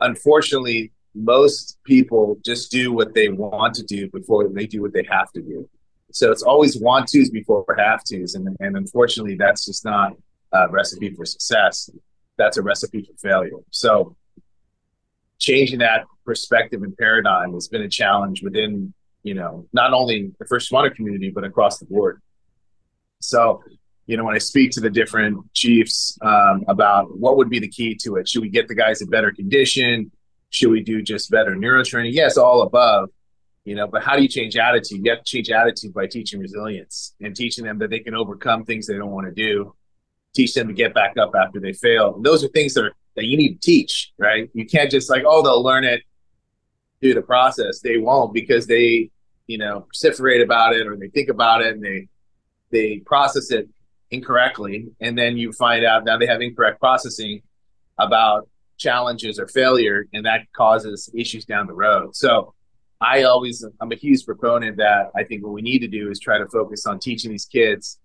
[0.00, 5.06] unfortunately, most people just do what they want to do before they do what they
[5.08, 5.68] have to do.
[6.10, 10.12] So it's always want tos before have tos, and and unfortunately, that's just not
[10.52, 11.90] a recipe for success,
[12.36, 13.58] that's a recipe for failure.
[13.70, 14.16] So
[15.38, 20.46] changing that perspective and paradigm has been a challenge within, you know, not only the
[20.46, 22.20] first responder community, but across the board.
[23.20, 23.62] So,
[24.06, 27.68] you know, when I speak to the different chiefs um, about what would be the
[27.68, 30.10] key to it, should we get the guys in better condition?
[30.50, 32.12] Should we do just better neurotraining?
[32.12, 33.10] Yes, all above
[33.64, 36.38] you know but how do you change attitude you have to change attitude by teaching
[36.38, 39.74] resilience and teaching them that they can overcome things they don't want to do
[40.34, 42.16] teach them to get back up after they fail.
[42.16, 44.50] And those are things that are that you need to teach, right?
[44.54, 46.02] You can't just like, oh, they'll learn it
[47.00, 47.78] through the process.
[47.78, 49.10] They won't because they,
[49.46, 52.08] you know, vociferate about it or they think about it and they
[52.70, 53.68] they process it
[54.14, 54.88] incorrectly.
[55.00, 57.42] And then you find out now they have incorrect processing
[57.98, 62.16] about challenges or failure, and that causes issues down the road.
[62.16, 62.54] So
[63.00, 66.18] I always I'm a huge proponent that I think what we need to do is
[66.18, 67.98] try to focus on teaching these kids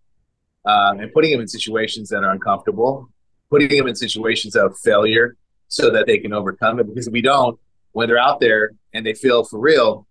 [0.65, 3.10] um, and putting them in situations that are uncomfortable,
[3.50, 5.36] putting them in situations of failure
[5.67, 6.88] so that they can overcome it.
[6.88, 7.58] Because if we don't,
[7.93, 10.06] when they're out there and they feel for real,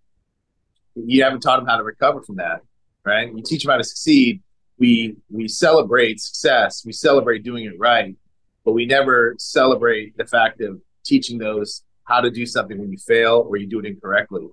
[0.94, 2.62] you haven't taught them how to recover from that,
[3.04, 3.32] right?
[3.32, 4.42] You teach them how to succeed.
[4.78, 6.84] We we celebrate success.
[6.84, 8.14] We celebrate doing it right,
[8.64, 12.98] but we never celebrate the fact of teaching those how to do something when you
[12.98, 14.48] fail or you do it incorrectly.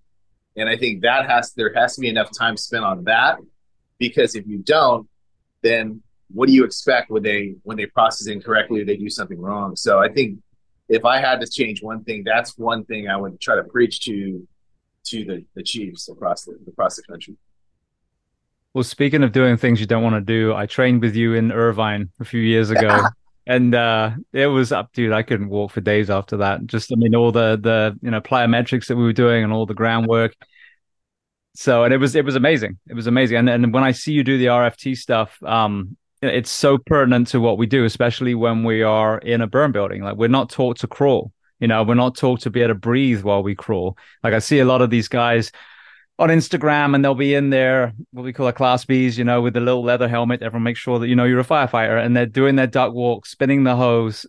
[0.58, 3.38] And I think that has there has to be enough time spent on that
[3.98, 5.08] because if you don't,
[5.62, 6.02] then
[6.34, 9.76] what do you expect when they when they process incorrectly or they do something wrong?
[9.76, 10.40] So I think
[10.88, 14.02] if I had to change one thing, that's one thing I would try to preach
[14.02, 14.48] to
[15.06, 17.36] to the, the chiefs across the across the country.
[18.76, 21.54] Well, speaking of doing things you don't want to do, I trained with you in
[21.54, 23.06] Irvine a few years ago.
[23.48, 25.14] and uh, it was up, dude.
[25.14, 26.66] I couldn't walk for days after that.
[26.66, 29.66] Just, I mean, all the the you know plyometrics that we were doing and all
[29.66, 30.36] the groundwork.
[31.56, 32.78] So, and it was it was amazing.
[32.90, 33.38] It was amazing.
[33.38, 37.40] And and when I see you do the RFT stuff, um, it's so pertinent to
[37.40, 40.04] what we do, especially when we are in a burn building.
[40.04, 41.32] Like we're not taught to crawl.
[41.62, 43.98] You know, we're not taught to be able to breathe while we crawl.
[44.22, 45.54] Like I see a lot of these guys
[46.18, 49.42] on Instagram and they'll be in there, what we call a class Bs, you know,
[49.42, 50.42] with the little leather helmet.
[50.42, 53.26] Everyone make sure that, you know, you're a firefighter and they're doing their duck walk,
[53.26, 54.26] spinning the hose.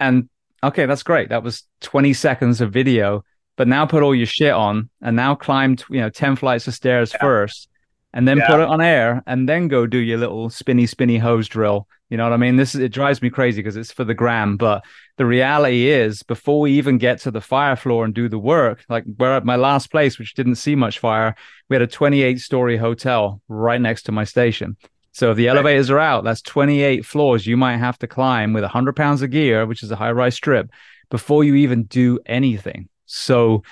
[0.00, 0.28] And
[0.62, 1.28] okay, that's great.
[1.28, 3.24] That was 20 seconds of video.
[3.56, 6.74] But now put all your shit on and now climb, you know, 10 flights of
[6.74, 7.20] stairs yeah.
[7.20, 7.68] first
[8.12, 8.46] and then yeah.
[8.46, 11.86] put it on air and then go do your little spinny, spinny hose drill.
[12.08, 12.56] You know what I mean?
[12.56, 14.82] This is, it drives me crazy because it's for the gram, but
[15.18, 18.84] the reality is before we even get to the fire floor and do the work
[18.88, 21.34] like we're at my last place which didn't see much fire
[21.68, 24.76] we had a 28 story hotel right next to my station
[25.12, 28.62] so if the elevators are out that's 28 floors you might have to climb with
[28.62, 30.70] 100 pounds of gear which is a high rise strip
[31.10, 33.62] before you even do anything so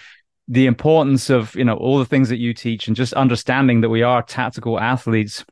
[0.48, 3.88] the importance of you know all the things that you teach and just understanding that
[3.88, 5.44] we are tactical athletes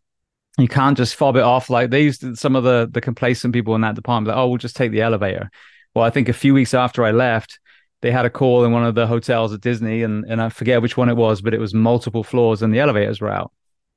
[0.57, 3.53] you can't just fob it off like they used to, some of the the complacent
[3.53, 5.51] people in that department like oh we'll just take the elevator
[5.95, 7.61] well, I think a few weeks after I left,
[8.03, 10.83] they had a call in one of the hotels at Disney, and, and I forget
[10.83, 13.53] which one it was, but it was multiple floors and the elevators were out.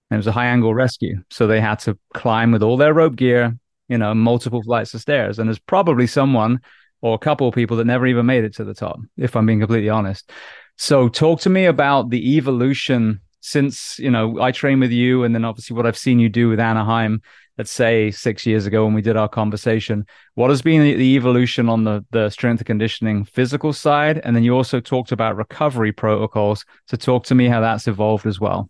[0.10, 1.23] And it was a high angle rescue.
[1.29, 3.57] So they had to climb with all their rope gear,
[3.89, 5.39] you know, multiple flights of stairs.
[5.39, 6.62] And there's probably someone
[7.01, 9.45] or a couple of people that never even made it to the top, if I'm
[9.45, 10.31] being completely honest.
[10.77, 15.33] So talk to me about the evolution since, you know, I train with you and
[15.33, 17.21] then obviously what I've seen you do with Anaheim
[17.57, 20.05] let's say six years ago when we did our conversation.
[20.35, 24.21] What has been the, evolution on the the strength and conditioning physical side?
[24.23, 26.65] And then you also talked about recovery protocols.
[26.85, 28.69] So talk to me how that's evolved as well.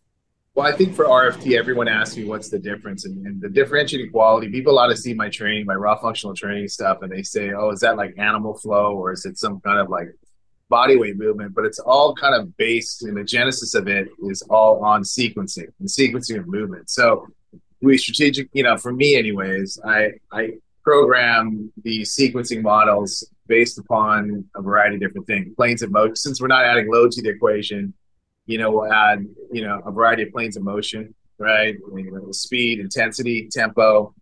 [0.56, 3.06] Well i think for rft everyone asks me what's the difference?
[3.06, 6.36] And, and the differentiating quality people a lot of see my training my raw functional
[6.36, 9.60] training stuff and they say oh is that like animal flow or is it some
[9.62, 10.08] kind of like
[10.70, 14.42] body weight movement, but it's all kind of based in the genesis of it is
[14.44, 16.90] all on sequencing and sequencing of movement.
[16.90, 17.28] So
[17.82, 20.54] we strategic, you know, for me anyways, I I
[20.84, 25.54] program the sequencing models based upon a variety of different things.
[25.56, 27.94] Planes of motion, since we're not adding load to the equation,
[28.46, 31.76] you know, we'll add, you know, a variety of planes of motion, right?
[31.94, 34.14] You know, speed, intensity, tempo,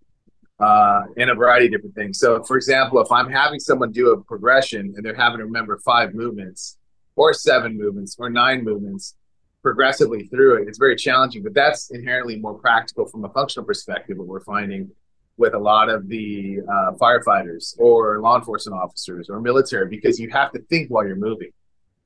[0.60, 2.20] uh, and a variety of different things.
[2.20, 5.78] So, for example, if I'm having someone do a progression and they're having to remember
[5.80, 6.78] five movements,
[7.16, 9.16] or seven movements, or nine movements,
[9.62, 10.68] progressively through it.
[10.68, 14.18] It's very challenging, but that's inherently more practical from a functional perspective.
[14.18, 14.92] What we're finding
[15.38, 20.30] with a lot of the uh, firefighters or law enforcement officers or military, because you
[20.30, 21.50] have to think while you're moving.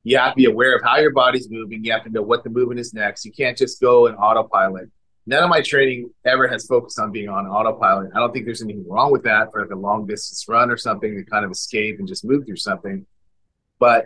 [0.04, 1.84] You have to be aware of how your body's moving.
[1.84, 3.26] You have to know what the movement is next.
[3.26, 4.90] You can't just go in autopilot.
[5.30, 8.10] None of my training ever has focused on being on autopilot.
[8.16, 10.76] I don't think there's anything wrong with that for like a long distance run or
[10.76, 13.06] something to kind of escape and just move through something.
[13.78, 14.06] But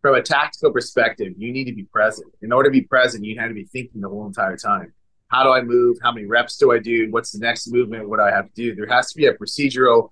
[0.00, 2.32] from a tactical perspective, you need to be present.
[2.40, 4.92] In order to be present, you have to be thinking the whole entire time.
[5.26, 5.98] How do I move?
[6.04, 7.10] How many reps do I do?
[7.10, 8.08] What's the next movement?
[8.08, 8.72] What do I have to do?
[8.76, 10.10] There has to be a procedural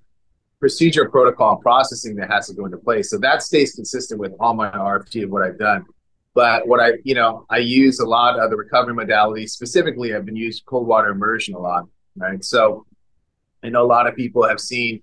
[0.58, 3.10] procedure protocol processing that has to go into place.
[3.10, 5.84] So that stays consistent with all my RFT of what I've done.
[6.34, 9.50] But what I, you know, I use a lot of the recovery modalities.
[9.50, 11.86] Specifically, I've been using cold water immersion a lot,
[12.16, 12.44] right?
[12.44, 12.86] So
[13.62, 15.02] I know a lot of people have seen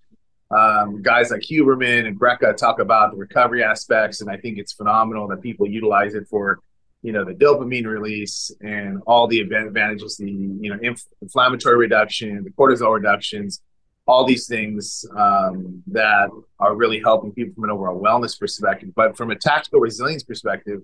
[0.52, 4.74] um, guys like Huberman and Brecka talk about the recovery aspects, and I think it's
[4.74, 6.60] phenomenal that people utilize it for,
[7.02, 12.44] you know, the dopamine release and all the advantages, the you know inf- inflammatory reduction,
[12.44, 13.62] the cortisol reductions,
[14.08, 18.90] all these things um, that are really helping people from an overall wellness perspective.
[18.96, 20.82] But from a tactical resilience perspective,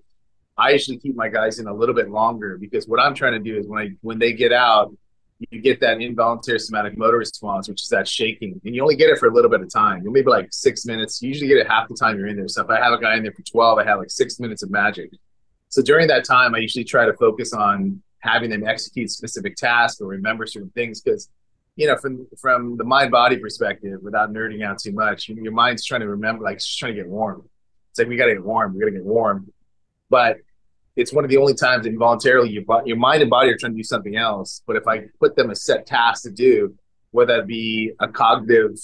[0.62, 3.40] I usually keep my guys in a little bit longer because what I'm trying to
[3.40, 4.96] do is when I when they get out,
[5.50, 9.10] you get that involuntary somatic motor response, which is that shaking, and you only get
[9.10, 10.04] it for a little bit of time.
[10.04, 11.20] You maybe like six minutes.
[11.20, 12.48] You usually get it half the time you're in there.
[12.48, 14.62] So if I have a guy in there for 12, I have like six minutes
[14.62, 15.10] of magic.
[15.70, 20.00] So during that time, I usually try to focus on having them execute specific tasks
[20.00, 21.28] or remember certain things because
[21.76, 25.84] you know from from the mind body perspective without nerding out too much your mind's
[25.84, 27.44] trying to remember like it's just trying to get warm
[27.90, 29.52] it's like we got to get warm we got to get warm
[30.10, 30.38] but
[30.96, 33.74] it's one of the only times that involuntarily your, your mind and body are trying
[33.74, 34.62] to do something else.
[34.68, 36.76] But if I put them a set task to do,
[37.12, 38.78] whether that be a cognitive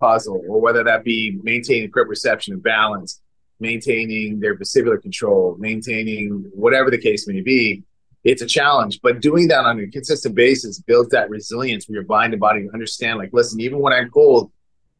[0.00, 3.20] puzzle or whether that be maintaining correct perception and balance,
[3.60, 7.82] maintaining their vestibular control, maintaining whatever the case may be,
[8.24, 9.00] it's a challenge.
[9.02, 12.66] But doing that on a consistent basis builds that resilience where your mind and body
[12.72, 14.50] understand, like, listen, even when I'm cold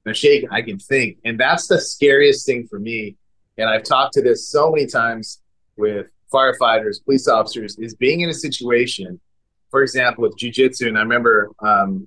[0.04, 1.18] and I'm shaking, I can think.
[1.24, 3.16] And that's the scariest thing for me.
[3.56, 5.40] And I've talked to this so many times
[5.76, 9.20] with firefighters, police officers, is being in a situation
[9.74, 12.06] for example, with jujitsu, and I remember um,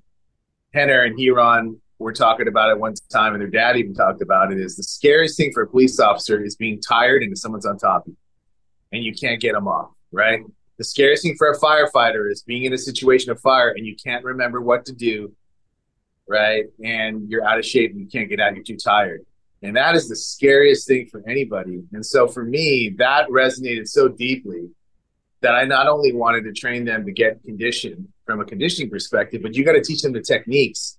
[0.73, 4.53] Rener and Ryron were talking about it one time, and their dad even talked about
[4.53, 4.57] it.
[4.57, 8.07] Is the scariest thing for a police officer is being tired and someone's on top
[8.07, 8.17] of you,
[8.93, 9.89] and you can't get them off.
[10.13, 10.39] Right.
[10.77, 13.97] The scariest thing for a firefighter is being in a situation of fire and you
[14.01, 15.33] can't remember what to do.
[16.25, 16.67] Right.
[16.81, 18.55] And you're out of shape and you can't get out.
[18.55, 19.25] You're too tired.
[19.63, 21.81] And that is the scariest thing for anybody.
[21.93, 24.69] And so for me, that resonated so deeply
[25.41, 29.41] that I not only wanted to train them to get conditioned from a conditioning perspective,
[29.41, 30.97] but you got to teach them the techniques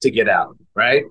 [0.00, 1.04] to get out, right?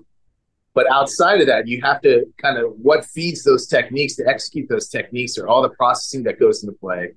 [0.72, 4.68] But outside of that, you have to kind of what feeds those techniques to execute
[4.68, 7.12] those techniques or all the processing that goes into play,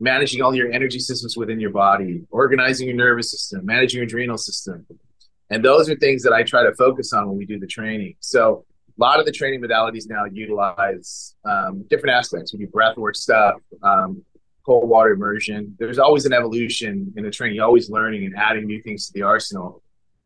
[0.00, 4.38] managing all your energy systems within your body, organizing your nervous system, managing your adrenal
[4.38, 4.86] system.
[5.48, 8.16] And those are things that I try to focus on when we do the training.
[8.20, 8.64] So
[9.00, 12.52] lot of the training modalities now utilize um, different aspects.
[12.52, 14.22] We do breathwork stuff, um,
[14.64, 15.74] cold water immersion.
[15.78, 19.12] There's always an evolution in the training, You're always learning and adding new things to
[19.14, 19.82] the arsenal.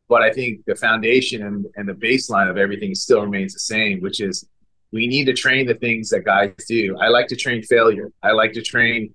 [0.09, 4.01] But I think the foundation and, and the baseline of everything still remains the same,
[4.01, 4.47] which is
[4.93, 6.99] we need to train the things that guys do.
[6.99, 8.11] I like to train failure.
[8.23, 9.13] I like to train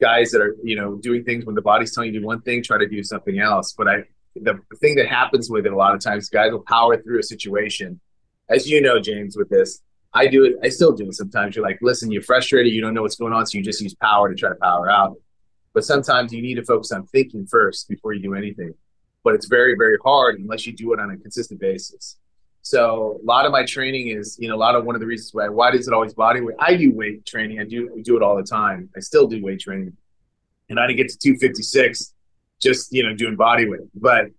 [0.00, 2.40] guys that are, you know, doing things when the body's telling you to do one
[2.42, 3.74] thing, try to do something else.
[3.76, 4.04] But I
[4.36, 7.22] the thing that happens with it a lot of times, guys will power through a
[7.22, 8.00] situation.
[8.48, 9.80] As you know, James, with this,
[10.12, 10.56] I do it.
[10.62, 11.56] I still do it sometimes.
[11.56, 12.72] You're like, listen, you're frustrated.
[12.72, 13.46] You don't know what's going on.
[13.46, 15.16] So you just use power to try to power out.
[15.72, 18.74] But sometimes you need to focus on thinking first before you do anything.
[19.24, 22.16] But it's very, very hard unless you do it on a consistent basis.
[22.62, 25.06] So a lot of my training is, you know, a lot of one of the
[25.06, 26.56] reasons why, why does it always body weight?
[26.58, 27.60] I do weight training.
[27.60, 28.88] I do, I do it all the time.
[28.96, 29.96] I still do weight training.
[30.70, 32.14] And I didn't get to 256
[32.62, 33.82] just, you know, doing body weight.
[33.94, 34.30] But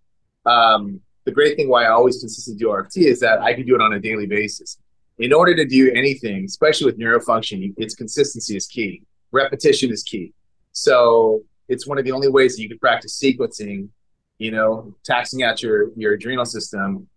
[0.46, 3.76] um, the great thing why I always consistently do RFT is that I can do
[3.76, 4.78] it on a daily basis
[5.18, 9.02] in order to do anything, especially with neurofunction, its consistency is key.
[9.32, 10.34] Repetition is key.
[10.74, 13.90] So it's one of the only ways that you can practice sequencing,
[14.38, 17.08] you know, taxing out your your adrenal system,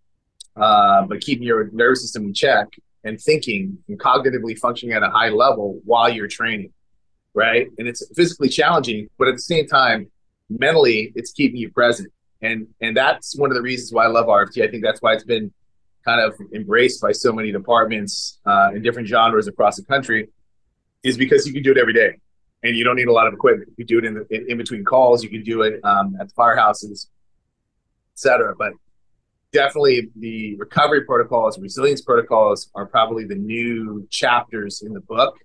[0.57, 2.69] uh, but keeping your nervous system in check
[3.05, 6.73] and thinking and cognitively functioning at a high level while you're training,
[7.35, 7.67] right?
[7.79, 10.11] And it's physically challenging, but at the same time,
[10.49, 12.13] mentally, it's keeping you present.
[12.41, 14.66] And and that's one of the reasons why I love RFT.
[14.66, 15.53] I think that's why it's been
[16.05, 20.28] kind of embraced by so many departments uh, in different genres across the country
[21.03, 22.16] is because you can do it every day
[22.62, 23.70] and you don't need a lot of equipment.
[23.76, 25.22] You do it in, the, in, in between calls.
[25.22, 27.09] You can do it um, at the firehouses,
[28.14, 28.55] etc.
[28.57, 28.72] But
[29.53, 35.39] definitely the recovery protocols, resilience protocols are probably the new chapters in the book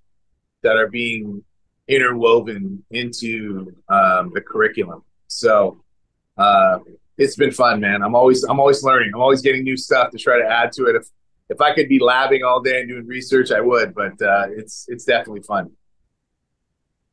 [0.62, 1.44] that are being
[1.88, 5.04] interwoven into um, the curriculum.
[5.28, 5.83] So
[6.38, 6.80] uh,
[7.18, 8.02] it's been fun, man.
[8.02, 9.12] I'm always I'm always learning.
[9.14, 10.96] I'm always getting new stuff to try to add to it.
[10.96, 11.08] If
[11.50, 13.94] if I could be labbing all day and doing research, I would.
[13.94, 15.72] But uh, it's it's definitely fun.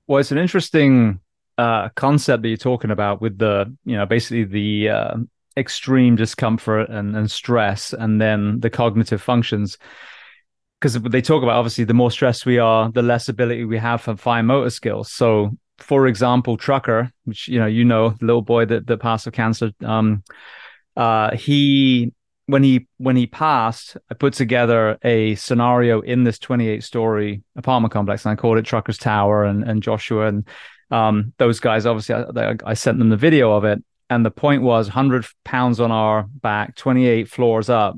[0.07, 1.21] Well, it's an interesting
[1.59, 5.17] uh, concept that you're talking about with the you know basically the uh,
[5.57, 9.77] extreme discomfort and, and stress, and then the cognitive functions.
[10.81, 14.01] Because they talk about obviously the more stressed we are, the less ability we have
[14.01, 15.13] for fine motor skills.
[15.13, 15.51] So
[15.83, 19.33] for example, Trucker, which you know, you know, the little boy that that passed of
[19.33, 20.23] cancer, um,
[20.97, 22.13] uh, he
[22.47, 27.93] when he when he passed, I put together a scenario in this 28 story apartment
[27.93, 30.47] complex, and I called it Trucker's Tower, and and Joshua and
[30.91, 31.87] um, those guys.
[31.87, 35.81] Obviously, I, I sent them the video of it, and the point was 100 pounds
[35.81, 37.97] on our back, 28 floors up.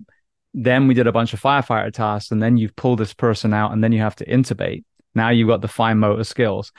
[0.55, 3.73] Then we did a bunch of firefighter tasks, and then you've pulled this person out,
[3.73, 4.85] and then you have to intubate.
[5.15, 6.73] Now you've got the fine motor skills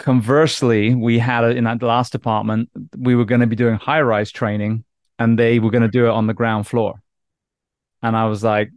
[0.00, 4.00] conversely, we had it in that last department, we were going to be doing high
[4.00, 4.82] rise training
[5.18, 7.02] and they were going to do it on the ground floor.
[8.02, 8.70] And I was like,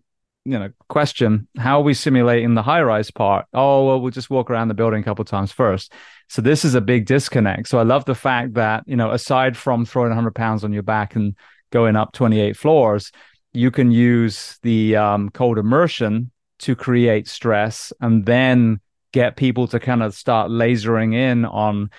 [0.43, 3.45] you know, question, how are we simulating the high rise part?
[3.53, 5.93] Oh, well, we'll just walk around the building a couple times first.
[6.27, 7.69] So this is a big disconnect.
[7.69, 10.83] So I love the fact that, you know, aside from throwing 100 pounds on your
[10.83, 11.37] back and
[11.71, 13.13] going up 28 floors,
[13.53, 18.81] you can use the um, cold immersion to create stress and then
[19.13, 21.89] get people to kind of start lasering in on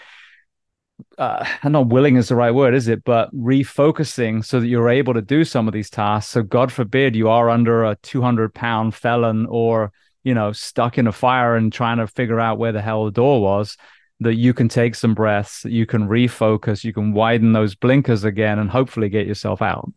[1.18, 3.04] uh, not willing is the right word, is it?
[3.04, 6.32] But refocusing so that you're able to do some of these tasks.
[6.32, 9.92] So, God forbid you are under a 200 pound felon or,
[10.22, 13.10] you know, stuck in a fire and trying to figure out where the hell the
[13.10, 13.76] door was,
[14.20, 18.58] that you can take some breaths, you can refocus, you can widen those blinkers again,
[18.58, 19.92] and hopefully get yourself out.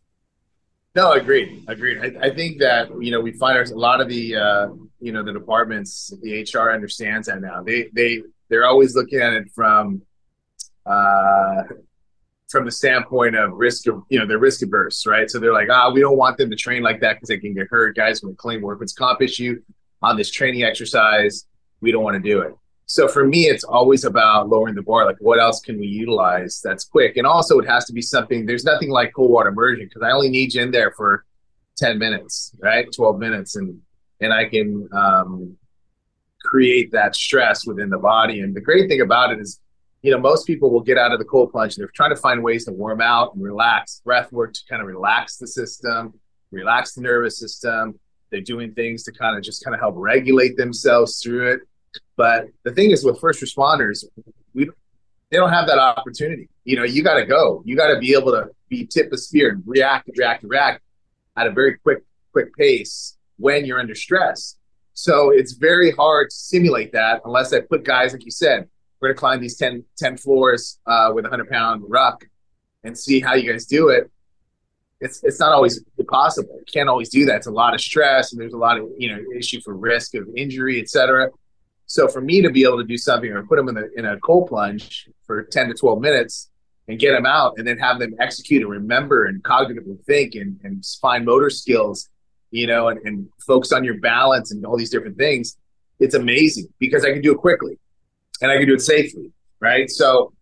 [0.96, 1.66] No, I agreed.
[1.68, 2.00] Agreed.
[2.00, 4.68] I, I think that you know we find a lot of the uh,
[5.00, 7.62] you know the departments, the HR understands that now.
[7.62, 10.02] They they they're always looking at it from
[10.86, 11.64] uh,
[12.50, 15.30] from the standpoint of risk of you know they're risk averse, right?
[15.30, 17.54] So they're like, ah, we don't want them to train like that because they can
[17.54, 17.96] get hurt.
[17.96, 19.62] Guys to claim workman's comp issue
[20.02, 21.46] on this training exercise.
[21.82, 22.54] We don't want to do it.
[22.90, 25.06] So for me, it's always about lowering the bar.
[25.06, 27.18] Like, what else can we utilize that's quick?
[27.18, 28.46] And also, it has to be something.
[28.46, 31.26] There's nothing like cold water immersion because I only need you in there for
[31.76, 32.88] ten minutes, right?
[32.96, 33.82] Twelve minutes, and
[34.22, 35.58] and I can um,
[36.42, 38.40] create that stress within the body.
[38.40, 39.60] And the great thing about it is,
[40.02, 42.22] you know, most people will get out of the cold plunge and they're trying to
[42.22, 44.02] find ways to warm out and relax.
[44.06, 46.14] Breath work to kind of relax the system,
[46.52, 48.00] relax the nervous system.
[48.32, 51.60] They're doing things to kind of just kind of help regulate themselves through it
[52.16, 54.04] but the thing is, with first responders,
[54.54, 54.70] we
[55.30, 56.50] they don't have that opportunity.
[56.64, 57.62] You know, you got to go.
[57.66, 60.82] You got to be able to be tip of spear and react, react, react
[61.36, 64.56] at a very quick, quick pace when you're under stress.
[64.94, 68.68] So it's very hard to simulate that unless I put guys, like you said,
[69.00, 72.26] we're gonna climb these 10, 10 floors uh, with a hundred pound ruck
[72.84, 74.10] and see how you guys do it.
[75.00, 76.56] It's it's not always possible.
[76.58, 77.36] You can't always do that.
[77.36, 80.16] It's a lot of stress and there's a lot of you know issue for risk
[80.16, 81.30] of injury, etc.
[81.88, 84.06] So for me to be able to do something or put them in, the, in
[84.06, 86.50] a cold plunge for 10 to 12 minutes
[86.88, 90.60] and get them out and then have them execute and remember and cognitively think and,
[90.64, 92.10] and fine motor skills,
[92.52, 95.58] you know, and, and focus on your balance and all these different things,
[96.00, 97.80] it's amazing because I can do it quickly
[98.42, 99.32] and I can do it safely.
[99.60, 99.90] Right.
[99.90, 100.34] So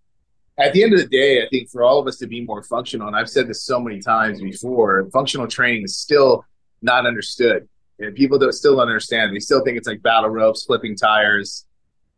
[0.58, 2.64] at the end of the day, I think for all of us to be more
[2.64, 6.44] functional, and I've said this so many times before, functional training is still
[6.82, 7.68] not understood.
[8.00, 9.34] And people don't still don't understand.
[9.34, 11.66] They still think it's like battle ropes, flipping tires.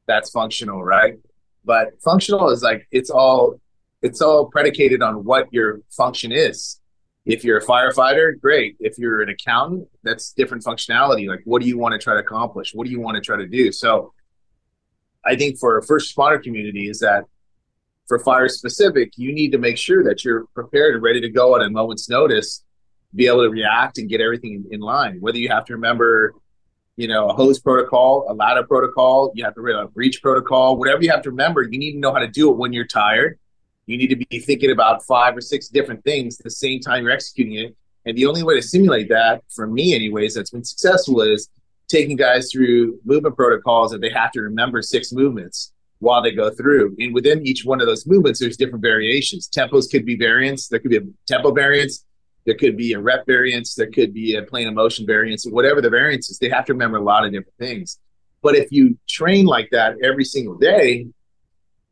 [0.07, 1.15] That's functional, right?
[1.65, 3.59] But functional is like it's all
[4.01, 6.79] it's all predicated on what your function is.
[7.25, 8.77] If you're a firefighter, great.
[8.79, 11.27] If you're an accountant, that's different functionality.
[11.27, 12.73] Like what do you want to try to accomplish?
[12.73, 13.71] What do you want to try to do?
[13.71, 14.13] So
[15.25, 17.25] I think for a first responder community is that
[18.07, 21.55] for fire specific, you need to make sure that you're prepared and ready to go
[21.55, 22.63] at a moment's notice
[23.15, 25.19] be able to react and get everything in, in line.
[25.19, 26.33] Whether you have to remember,
[26.95, 30.77] you know, a hose protocol, a ladder protocol, you have to remember a breach protocol,
[30.77, 32.87] whatever you have to remember, you need to know how to do it when you're
[32.87, 33.39] tired.
[33.85, 37.03] You need to be thinking about five or six different things at the same time
[37.03, 37.75] you're executing it.
[38.05, 41.49] And the only way to simulate that, for me, anyways, that's been successful is
[41.87, 46.49] taking guys through movement protocols that they have to remember six movements while they go
[46.49, 46.95] through.
[46.99, 49.49] And within each one of those movements, there's different variations.
[49.49, 50.67] Tempos could be variants.
[50.67, 52.05] There could be a tempo variance.
[52.47, 53.75] There could be a rep variance.
[53.75, 55.45] There could be a plane of motion variance.
[55.45, 57.99] Whatever the variance is, they have to remember a lot of different things.
[58.41, 61.07] But if you train like that every single day,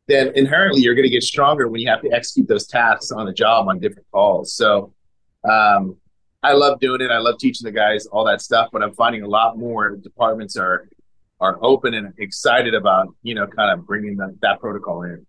[0.08, 3.26] then inherently you're going to get stronger when you have to execute those tasks on
[3.26, 4.54] the job on different calls.
[4.54, 4.94] So
[5.44, 5.98] um,
[6.42, 7.10] I love doing it.
[7.10, 8.70] I love teaching the guys all that stuff.
[8.72, 10.88] But I'm finding a lot more departments are
[11.38, 15.26] are open and excited about you know kind of bringing that, that protocol in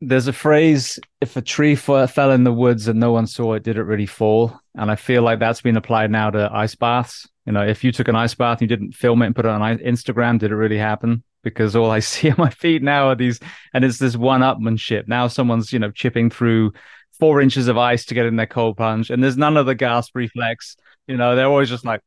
[0.00, 3.62] there's a phrase if a tree fell in the woods and no one saw it
[3.62, 4.58] did it really fall?
[4.74, 7.28] And i feel like that's been applied now to ice baths.
[7.46, 9.44] You know if you took an ice bath and you didn't film it and put
[9.44, 11.22] it on instagram did it really happen?
[11.42, 13.40] Because all i see on my feet now are these
[13.74, 15.06] and it's this one-upmanship.
[15.06, 16.72] Now someone's you know chipping through
[17.18, 19.74] four inches of ice to get in their cold plunge and there's none of the
[19.74, 20.76] gasp reflex.
[21.06, 22.00] You know they're always just like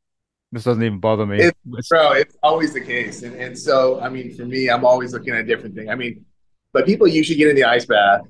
[0.52, 1.38] this doesn't even bother me.
[1.41, 3.22] It's, bro it's always the case.
[3.22, 5.96] And, and so i mean for me i'm always looking at a different thing i
[5.96, 6.26] mean
[6.74, 8.21] but people usually get in the ice bath,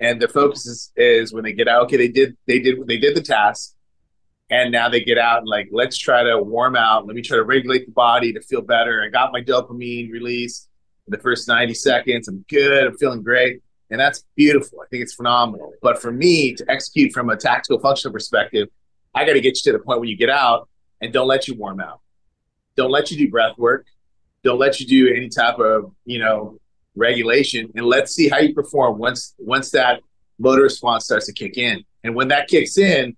[0.00, 1.84] and the focus is, is when they get out.
[1.84, 3.74] Okay, they did they did they did the task,
[4.50, 7.06] and now they get out and like let's try to warm out.
[7.06, 9.02] Let me try to regulate the body to feel better.
[9.02, 10.66] I got my dopamine release
[11.06, 12.26] in the first ninety seconds.
[12.26, 12.86] I'm good.
[12.86, 14.80] I'm feeling great, and that's beautiful.
[14.80, 15.74] I think it's phenomenal.
[15.82, 18.68] But for me to execute from a tactical functional perspective,
[19.14, 20.68] I got to get you to the point where you get out
[21.02, 22.00] and don't let you warm out.
[22.76, 23.86] Don't let you do breath work.
[24.42, 26.58] Don't let you do any type of you know
[26.96, 30.00] regulation, and let's see how you perform once once that
[30.38, 31.84] motor response starts to kick in.
[32.02, 33.16] And when that kicks in,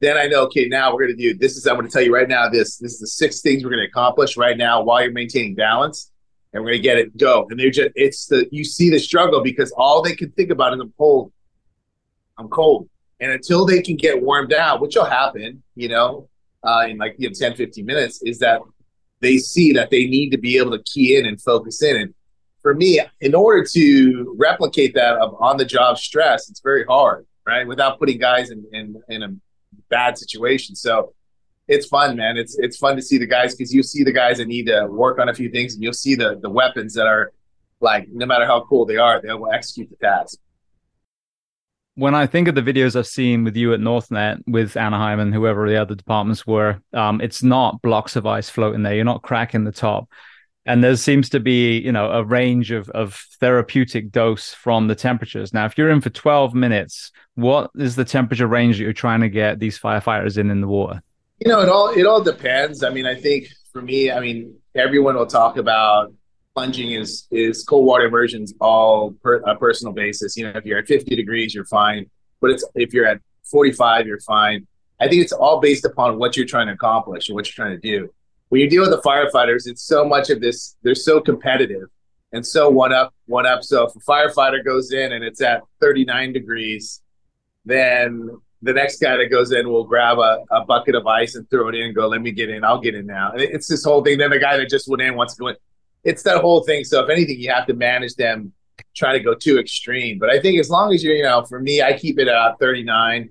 [0.00, 1.56] then I know, okay, now we're going to do this.
[1.56, 2.48] Is I'm going to tell you right now.
[2.48, 5.54] This this is the six things we're going to accomplish right now while you're maintaining
[5.54, 6.10] balance,
[6.52, 7.46] and we're going to get it go.
[7.50, 10.74] And they're just it's the you see the struggle because all they can think about
[10.74, 11.32] is I'm cold,
[12.38, 12.88] I'm cold,
[13.20, 16.28] and until they can get warmed out, which will happen, you know,
[16.62, 18.60] uh, in like you know 10, 15 minutes, is that
[19.20, 22.14] they see that they need to be able to key in and focus in and
[22.68, 27.26] for me, in order to replicate that of on the job stress, it's very hard,
[27.46, 27.66] right?
[27.66, 29.28] Without putting guys in, in, in a
[29.88, 30.76] bad situation.
[30.76, 31.14] So
[31.66, 32.36] it's fun, man.
[32.36, 34.86] It's it's fun to see the guys because you see the guys that need to
[34.86, 37.32] work on a few things, and you'll see the the weapons that are
[37.80, 40.38] like no matter how cool they are, they will execute the task.
[41.94, 45.32] When I think of the videos I've seen with you at NorthNet, with Anaheim and
[45.32, 48.94] whoever the other departments were, um, it's not blocks of ice floating there.
[48.94, 50.10] You're not cracking the top
[50.68, 54.94] and there seems to be you know a range of of therapeutic dose from the
[54.94, 58.92] temperatures now if you're in for 12 minutes what is the temperature range that you're
[58.92, 61.02] trying to get these firefighters in in the water
[61.40, 64.54] you know it all it all depends i mean i think for me i mean
[64.74, 66.12] everyone will talk about
[66.58, 70.36] plunging is is cold water immersions all per, a personal basis.
[70.36, 72.10] You know, if you're at 50 degrees, you're fine.
[72.40, 74.66] But it's if you're at 45, you're fine.
[75.00, 77.80] I think it's all based upon what you're trying to accomplish and what you're trying
[77.80, 78.12] to do.
[78.48, 80.76] When you deal with the firefighters, it's so much of this.
[80.82, 81.88] They're so competitive
[82.32, 83.62] and so one up, one up.
[83.62, 87.02] So if a firefighter goes in and it's at 39 degrees,
[87.64, 88.30] then
[88.62, 91.68] the next guy that goes in will grab a, a bucket of ice and throw
[91.68, 92.64] it in and go, let me get in.
[92.64, 93.32] I'll get in now.
[93.32, 94.18] And it's this whole thing.
[94.18, 95.56] Then the guy that just went in wants to go in.
[96.04, 96.84] It's that whole thing.
[96.84, 98.52] So if anything, you have to manage them,
[98.94, 100.18] try to go too extreme.
[100.18, 102.58] But I think as long as you're, you know, for me, I keep it at
[102.58, 103.30] 39.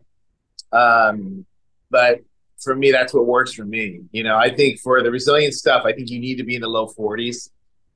[0.71, 1.45] Um,
[1.89, 2.21] but
[2.59, 4.01] for me, that's what works for me.
[4.11, 6.61] You know, I think for the resilient stuff, I think you need to be in
[6.61, 7.49] the low 40s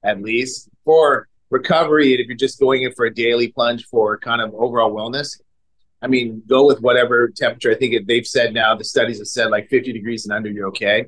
[0.04, 0.70] at least.
[0.86, 4.92] For recovery, if you're just going in for a daily plunge for kind of overall
[4.92, 5.40] wellness,
[6.02, 7.72] I mean, go with whatever temperature.
[7.72, 10.68] I think they've said now, the studies have said like 50 degrees and under, you're
[10.70, 11.06] okay.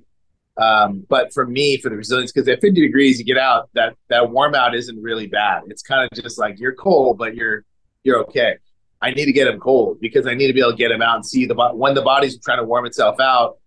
[0.58, 3.96] Um, but for me, for the resilience, because at 50 degrees, you get out that
[4.10, 5.64] that warm out isn't really bad.
[5.68, 7.66] It's kind of just like you're cold, but you're
[8.04, 8.58] you're okay.
[9.04, 11.02] I need to get them cold because I need to be able to get them
[11.02, 13.58] out and see the when the body's trying to warm itself out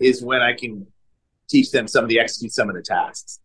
[0.00, 0.86] is when I can
[1.48, 3.40] teach them some of the execute some of the tasks.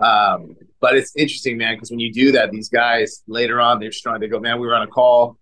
[0.00, 3.92] Um, but it's interesting, man, because when you do that, these guys later on they're
[3.92, 4.18] strong.
[4.18, 5.38] They go, man, we were on a call,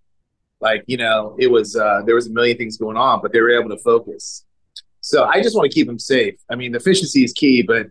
[0.61, 3.41] like you know, it was uh, there was a million things going on, but they
[3.41, 4.45] were able to focus.
[5.01, 6.35] So I just want to keep them safe.
[6.51, 7.87] I mean, efficiency is key, but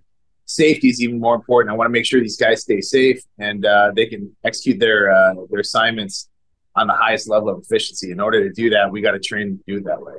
[0.45, 1.73] safety is even more important.
[1.73, 5.11] I want to make sure these guys stay safe and uh, they can execute their
[5.11, 6.29] uh, their assignments
[6.75, 8.11] on the highest level of efficiency.
[8.11, 10.13] In order to do that, we got to train to do it that way.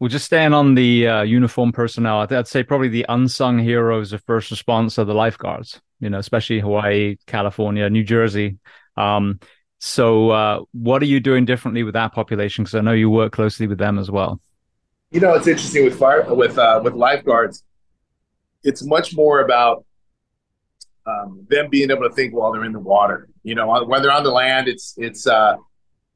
[0.00, 2.18] We're just staying on the uh, uniform personnel.
[2.18, 5.80] I'd say probably the unsung heroes of first response are the lifeguards.
[6.00, 8.58] You know, especially Hawaii, California, New Jersey.
[8.96, 9.40] Um,
[9.78, 12.64] so, uh, what are you doing differently with that population?
[12.64, 14.40] Because I know you work closely with them as well.
[15.10, 17.62] You know, it's interesting with fire with uh, with lifeguards.
[18.62, 19.84] It's much more about
[21.06, 23.28] um, them being able to think while they're in the water.
[23.44, 25.56] You know, when they're on the land, it's it's uh,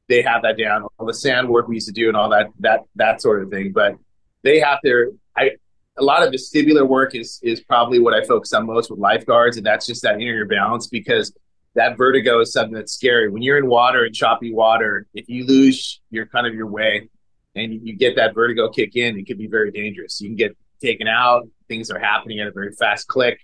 [0.09, 0.85] they have that down.
[0.97, 3.49] All the sand work we used to do and all that that that sort of
[3.49, 3.71] thing.
[3.71, 3.95] But
[4.41, 5.51] they have their I
[5.97, 9.57] a lot of vestibular work is is probably what I focus on most with lifeguards,
[9.57, 11.33] and that's just that inner balance because
[11.75, 13.29] that vertigo is something that's scary.
[13.29, 17.09] When you're in water and choppy water, if you lose your kind of your way
[17.55, 20.19] and you get that vertigo kick in, it could be very dangerous.
[20.19, 21.47] You can get taken out.
[21.67, 23.39] Things are happening at a very fast click.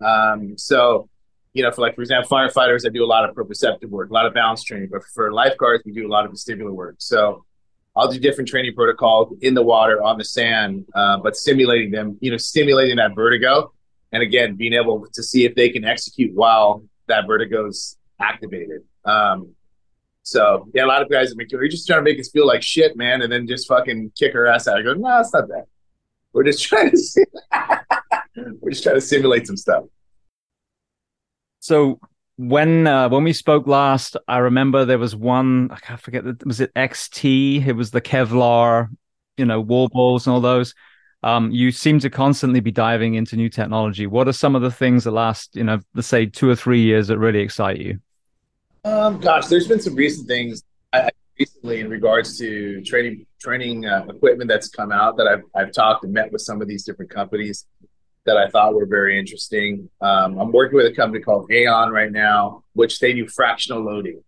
[0.00, 1.08] Um, so
[1.52, 4.12] you know, for like for example, firefighters, I do a lot of proprioceptive work, a
[4.12, 4.88] lot of balance training.
[4.90, 6.96] But for lifeguards, we do a lot of vestibular work.
[6.98, 7.44] So
[7.96, 12.16] I'll do different training protocols in the water, on the sand, uh, but stimulating them,
[12.20, 13.72] you know, stimulating that vertigo,
[14.12, 18.82] and again, being able to see if they can execute while that vertigo's activated.
[19.04, 19.54] Um,
[20.22, 22.62] so yeah, a lot of guys are you're just trying to make us feel like
[22.62, 24.78] shit, man, and then just fucking kick our ass out.
[24.78, 25.66] I go, no, it's not that.
[26.32, 27.26] We're just trying to,
[28.60, 29.84] we're just trying to simulate some stuff.
[31.60, 32.00] So
[32.36, 36.60] when uh, when we spoke last, I remember there was one I can't forget was
[36.60, 37.66] it XT?
[37.66, 38.88] It was the Kevlar,
[39.36, 40.74] you know, wall balls and all those.
[41.22, 44.06] Um, you seem to constantly be diving into new technology.
[44.06, 46.80] What are some of the things that last, you know, let's say two or three
[46.80, 48.00] years that really excite you?
[48.86, 50.62] Um, gosh, there's been some recent things
[50.94, 55.72] I, recently in regards to training training uh, equipment that's come out that I've I've
[55.72, 57.66] talked and met with some of these different companies
[58.26, 59.88] that I thought were very interesting.
[60.00, 64.22] Um, I'm working with a company called Aon right now, which they do fractional loading.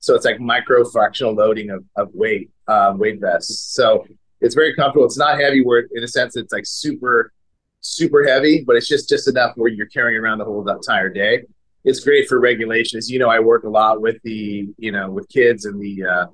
[0.00, 3.74] So it's like micro fractional loading of, of weight, um, weight vests.
[3.74, 4.06] So
[4.40, 5.06] it's very comfortable.
[5.06, 7.32] It's not heavy where in a sense it's like super,
[7.80, 11.44] super heavy, but it's just, just enough where you're carrying around the whole entire day.
[11.84, 12.98] It's great for regulation.
[12.98, 16.04] As you know, I work a lot with the, you know, with kids and the,
[16.04, 16.26] uh,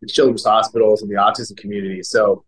[0.00, 2.02] the children's hospitals and the autism community.
[2.02, 2.44] So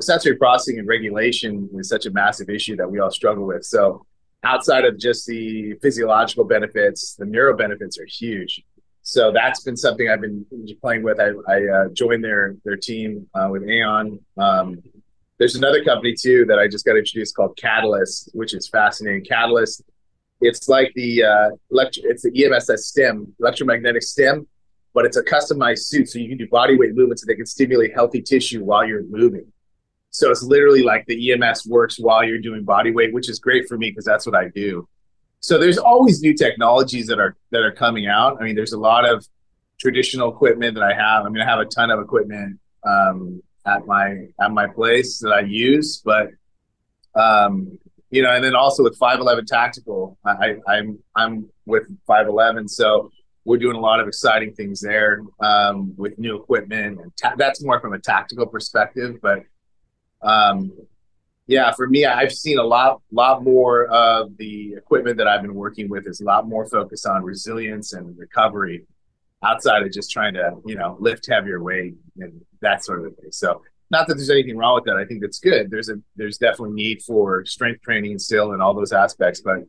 [0.00, 3.64] sensory processing and regulation is such a massive issue that we all struggle with.
[3.64, 4.06] So
[4.44, 8.62] outside of just the physiological benefits, the neuro benefits are huge.
[9.02, 10.44] So that's been something I've been
[10.82, 11.18] playing with.
[11.18, 14.18] I, I uh, joined their their team uh, with Aon.
[14.36, 14.82] Um,
[15.38, 19.24] there's another company too that I just got introduced called Katalyst, which is fascinating.
[19.24, 19.82] Katalyst,
[20.40, 24.46] it's like the uh, electro, it's the EMS stim, electromagnetic stem,
[24.92, 27.46] but it's a customized suit, so you can do body weight movements, and they can
[27.46, 29.50] stimulate healthy tissue while you're moving.
[30.10, 33.68] So it's literally like the EMS works while you're doing body weight, which is great
[33.68, 34.88] for me because that's what I do.
[35.40, 38.38] So there's always new technologies that are that are coming out.
[38.40, 39.26] I mean, there's a lot of
[39.78, 41.24] traditional equipment that I have.
[41.24, 45.30] I mean, I have a ton of equipment um, at my at my place that
[45.30, 46.30] I use, but
[47.14, 47.78] um,
[48.10, 53.10] you know, and then also with 5.11 Tactical, I, I'm I'm with 5.11, so
[53.44, 57.62] we're doing a lot of exciting things there um, with new equipment, and ta- that's
[57.62, 59.42] more from a tactical perspective, but
[60.22, 60.72] um,
[61.46, 65.54] Yeah, for me, I've seen a lot, lot more of the equipment that I've been
[65.54, 68.84] working with is a lot more focused on resilience and recovery,
[69.42, 73.32] outside of just trying to, you know, lift heavier weight and that sort of thing.
[73.32, 74.96] So, not that there's anything wrong with that.
[74.96, 75.70] I think that's good.
[75.70, 79.60] There's a, there's definitely need for strength training still and all those aspects, but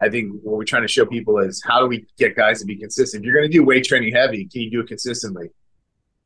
[0.00, 2.66] I think what we're trying to show people is how do we get guys to
[2.66, 3.22] be consistent?
[3.22, 5.48] If you're going to do weight training heavy, can you do it consistently?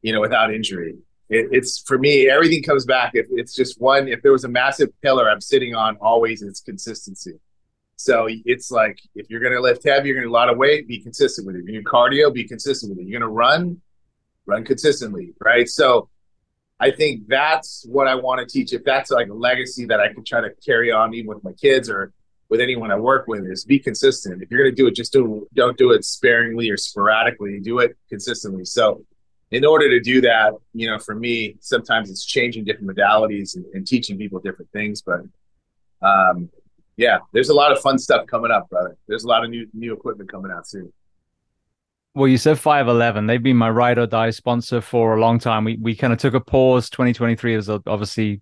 [0.02, 0.96] You know, without injury
[1.28, 4.48] it, it's for me everything comes back if it's just one if there was a
[4.48, 7.38] massive pillar i'm sitting on always it's consistency.
[7.96, 10.58] So it's like if you're going to lift heavy you're going to a lot of
[10.58, 11.64] weight be consistent with it.
[11.66, 13.08] You're cardio be consistent with it.
[13.08, 13.80] You're going to run
[14.46, 15.68] run consistently right?
[15.68, 16.08] So
[16.80, 18.72] i think that's what i want to teach.
[18.72, 21.52] If that's like a legacy that i can try to carry on even with my
[21.52, 22.12] kids or
[22.50, 24.42] with anyone i work with is be consistent.
[24.42, 27.60] If you're going to do it just do don't do it sparingly or sporadically.
[27.60, 28.64] Do it consistently.
[28.64, 29.04] So
[29.50, 33.64] in order to do that, you know, for me, sometimes it's changing different modalities and,
[33.74, 35.02] and teaching people different things.
[35.02, 35.20] But
[36.02, 36.48] um,
[36.96, 38.96] yeah, there's a lot of fun stuff coming up, brother.
[39.06, 40.92] There's a lot of new new equipment coming out soon.
[42.16, 43.26] Well, you said 5.11.
[43.26, 45.64] They've been my ride or die sponsor for a long time.
[45.64, 46.88] We we kind of took a pause.
[46.90, 48.40] 2023 is obviously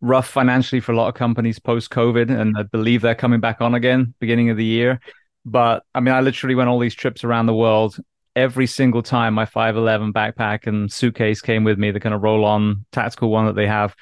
[0.00, 3.60] rough financially for a lot of companies post COVID, and I believe they're coming back
[3.60, 5.00] on again beginning of the year.
[5.44, 7.98] But I mean, I literally went all these trips around the world
[8.36, 12.44] every single time my 5.11 backpack and suitcase came with me, the kind of roll
[12.44, 13.94] on tactical one that they have.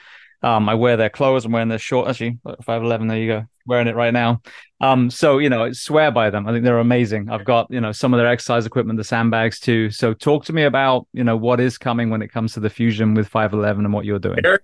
[0.43, 1.45] Um, I wear their clothes.
[1.45, 2.09] I'm wearing their short.
[2.09, 3.09] Actually, 5.11.
[3.09, 3.45] There you go.
[3.67, 4.41] Wearing it right now.
[4.81, 6.47] Um, so you know, I swear by them.
[6.47, 7.29] I think they're amazing.
[7.29, 9.91] I've got you know some of their exercise equipment, the sandbags too.
[9.91, 12.71] So talk to me about you know what is coming when it comes to the
[12.71, 14.39] fusion with 5.11 and what you're doing.
[14.45, 14.63] Eric,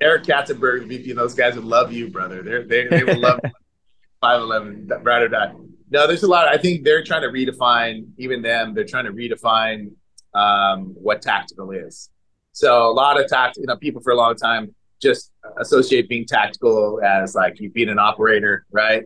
[0.00, 2.42] Eric Katzenberg, VP, and those guys would love you, brother.
[2.42, 3.40] They're, they they would love
[4.22, 5.52] 5.11, ride or die.
[5.90, 6.48] No, there's a lot.
[6.48, 9.92] I think they're trying to redefine, even them, they're trying to redefine
[10.34, 12.10] um, what tactical is.
[12.52, 16.26] So a lot of tact, you know, people for a long time just associate being
[16.26, 19.04] tactical as like you being an operator, right?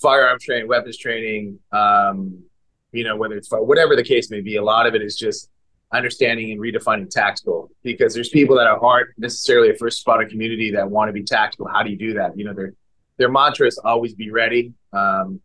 [0.00, 2.42] Firearms training, weapons training, um,
[2.92, 4.56] you know, whether it's whatever the case may be.
[4.56, 5.50] A lot of it is just
[5.92, 10.88] understanding and redefining tactical because there's people that aren't necessarily a first responder community that
[10.88, 11.68] want to be tactical.
[11.68, 12.36] How do you do that?
[12.36, 12.72] You know, their
[13.18, 14.72] their mantra is always be ready.
[14.92, 15.40] Um,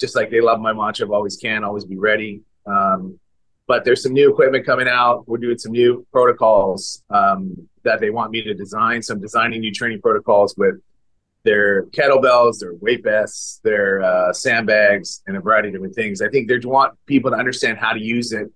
[0.00, 2.42] just like they love my mantra of always can, always be ready.
[2.66, 3.18] Um,
[3.66, 5.28] but there's some new equipment coming out.
[5.28, 9.02] We're doing some new protocols um, that they want me to design.
[9.02, 10.76] So I'm designing new training protocols with
[11.44, 16.20] their kettlebells, their weight vests, their uh, sandbags, and a variety of different things.
[16.20, 18.48] I think they want people to understand how to use it.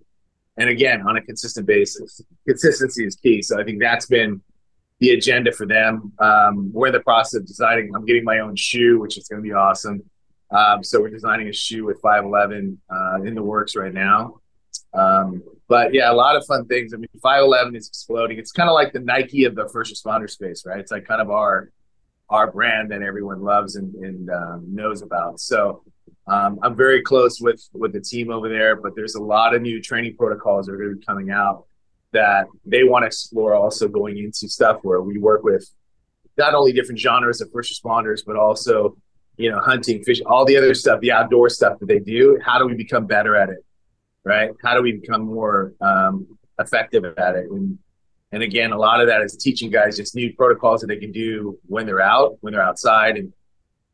[0.57, 3.43] And again, on a consistent basis, consistency is key.
[3.43, 4.41] So I think that's been
[5.01, 6.13] the agenda for them.
[6.19, 7.95] Um, we're in the process of designing.
[7.95, 10.03] I'm getting my own shoe, which is going to be awesome.
[10.55, 14.41] Um, so we're designing a shoe with 5.11 uh, in the works right now.
[14.95, 16.95] Um, but yeah, a lot of fun things.
[16.95, 18.39] I mean, 5.11 is exploding.
[18.39, 20.79] It's kind of like the Nike of the first responder space, right?
[20.79, 21.71] It's like kind of our
[22.31, 25.39] our brand that everyone loves and, and um, knows about.
[25.41, 25.83] So
[26.27, 28.77] um, I'm very close with with the team over there.
[28.77, 31.67] But there's a lot of new training protocols that are going to be coming out
[32.13, 33.55] that they want to explore.
[33.55, 35.69] Also going into stuff where we work with
[36.39, 38.97] not only different genres of first responders, but also
[39.37, 42.39] you know, hunting, fishing, all the other stuff, the outdoor stuff that they do.
[42.45, 43.65] How do we become better at it?
[44.25, 44.51] Right?
[44.63, 47.51] How do we become more um, effective at it?
[47.51, 47.79] And
[48.35, 51.13] and again, a lot of that is teaching guys just new protocols that they can
[51.13, 53.17] do when they're out, when they're outside.
[53.17, 53.33] And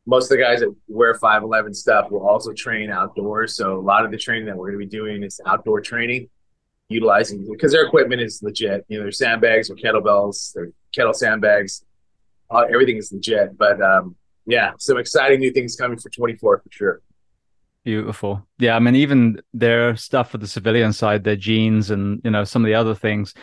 [0.07, 3.55] most of the guys that wear 5.11 stuff will also train outdoors.
[3.55, 6.27] So a lot of the training that we're going to be doing is outdoor training,
[6.89, 8.83] utilizing because their equipment is legit.
[8.87, 11.85] You know, their sandbags or kettlebells, their kettle sandbags,
[12.49, 13.55] uh, everything is legit.
[13.55, 14.15] But um,
[14.45, 17.01] yeah, some exciting new things coming for 24 for sure.
[17.83, 18.45] Beautiful.
[18.59, 22.43] Yeah, I mean, even their stuff for the civilian side, their jeans and you know
[22.43, 23.33] some of the other things.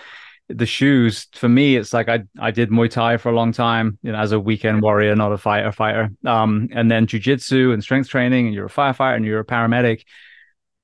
[0.48, 3.98] The shoes for me, it's like I I did Muay Thai for a long time,
[4.02, 6.10] you know, as a weekend warrior, not a fighter fighter.
[6.24, 10.04] Um, and then jujitsu and strength training, and you're a firefighter and you're a paramedic.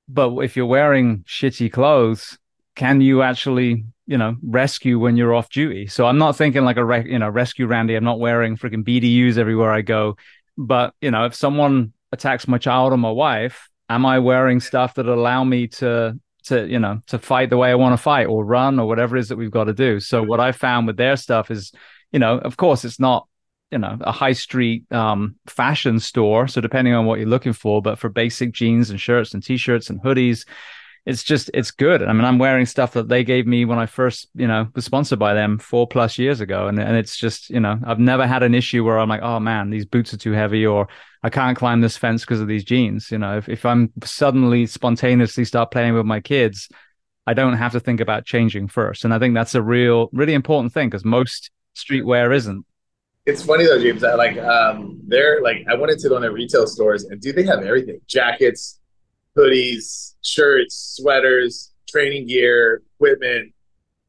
[0.07, 2.37] But if you're wearing shitty clothes,
[2.75, 5.87] can you actually you know rescue when you're off duty.
[5.87, 7.95] So i'm not thinking like a re- you know rescue randy.
[7.95, 10.17] I'm not wearing freaking bdus everywhere i go.
[10.57, 14.95] But you know if someone attacks my child or my wife am i wearing stuff
[14.95, 18.27] that allow me to to you know to fight the way i want to fight
[18.27, 19.99] or run or whatever it is that we've got to do?
[19.99, 21.71] So what i found with their stuff is
[22.11, 23.27] you know of course it's not
[23.71, 26.47] you know a high street um, fashion store.
[26.47, 29.89] So depending on what you're looking for but for basic jeans and shirts and t-shirts
[29.89, 30.45] and hoodies
[31.05, 32.01] it's just it's good.
[32.01, 34.85] I mean, I'm wearing stuff that they gave me when I first, you know, was
[34.85, 38.25] sponsored by them four plus years ago, and and it's just, you know, I've never
[38.25, 40.87] had an issue where I'm like, oh man, these boots are too heavy, or
[41.21, 43.11] I can't climb this fence because of these jeans.
[43.11, 46.69] You know, if if I'm suddenly spontaneously start playing with my kids,
[47.27, 50.33] I don't have to think about changing first, and I think that's a real, really
[50.33, 52.65] important thing because most streetwear isn't.
[53.27, 54.03] it's funny though, James.
[54.03, 57.31] I like um, they're like I went into one of their retail stores and do
[57.31, 58.79] they have everything: jackets,
[59.37, 63.53] hoodies, shirts, sweaters, training gear, equipment.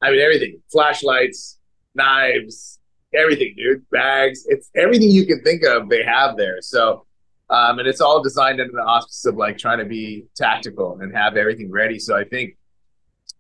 [0.03, 1.59] I mean everything: flashlights,
[1.95, 2.79] knives,
[3.15, 3.89] everything, dude.
[3.91, 4.45] Bags.
[4.49, 5.89] It's everything you can think of.
[5.89, 6.59] They have there.
[6.61, 7.07] So,
[7.51, 11.15] um, and it's all designed under the auspices of like trying to be tactical and
[11.15, 11.99] have everything ready.
[11.99, 12.57] So I think,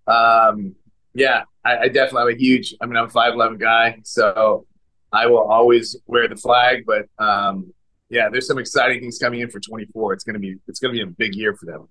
[0.06, 0.74] um,
[1.14, 2.74] yeah, I, I definitely am a huge.
[2.80, 4.66] I mean, I'm a five eleven guy, so
[5.12, 6.84] I will always wear the flag.
[6.86, 7.72] But um,
[8.08, 10.12] yeah, there's some exciting things coming in for 24.
[10.12, 11.88] It's gonna be it's gonna be a big year for them.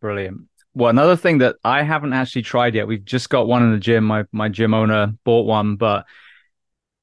[0.00, 0.42] Brilliant.
[0.74, 2.86] Well, another thing that I haven't actually tried yet.
[2.86, 4.04] We've just got one in the gym.
[4.04, 6.04] My my gym owner bought one, but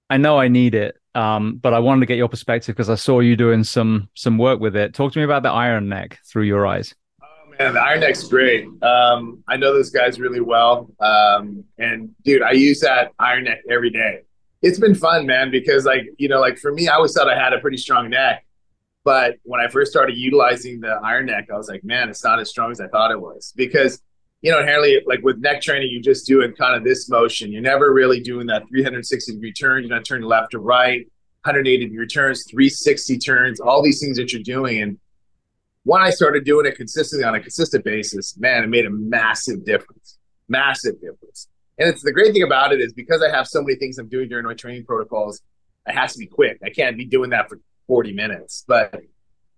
[0.10, 0.96] I know I need it.
[1.16, 4.38] Um, but I wanted to get your perspective because I saw you doing some some
[4.38, 4.94] work with it.
[4.94, 6.94] Talk to me about the Iron Neck through your eyes.
[7.24, 8.68] Oh man, the Iron Neck's great.
[8.84, 13.62] Um, I know those guys really well, um, and dude, I use that Iron Neck
[13.70, 14.25] every day
[14.66, 17.40] it's been fun, man, because like, you know, like for me, I always thought I
[17.40, 18.44] had a pretty strong neck.
[19.04, 22.40] But when I first started utilizing the iron neck, I was like, man, it's not
[22.40, 23.54] as strong as I thought it was.
[23.56, 24.02] Because,
[24.42, 27.52] you know, inherently, like with neck training, you're just do it kind of this motion.
[27.52, 29.84] You're never really doing that 360 degree turn.
[29.84, 31.06] You're not turning left to right,
[31.44, 34.82] 180 degree turns, 360 turns, all these things that you're doing.
[34.82, 34.98] And
[35.84, 39.64] when I started doing it consistently on a consistent basis, man, it made a massive
[39.64, 40.18] difference.
[40.50, 41.50] Massive difference.
[41.78, 44.08] And it's the great thing about it is because I have so many things I'm
[44.08, 45.42] doing during my training protocols,
[45.88, 46.60] it has to be quick.
[46.64, 48.64] I can't be doing that for 40 minutes.
[48.68, 48.96] But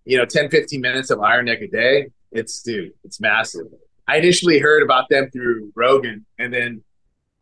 [0.05, 3.67] you know, 10, 15 minutes of iron neck a day, it's dude, it's massive.
[4.07, 6.81] I initially heard about them through Rogan and then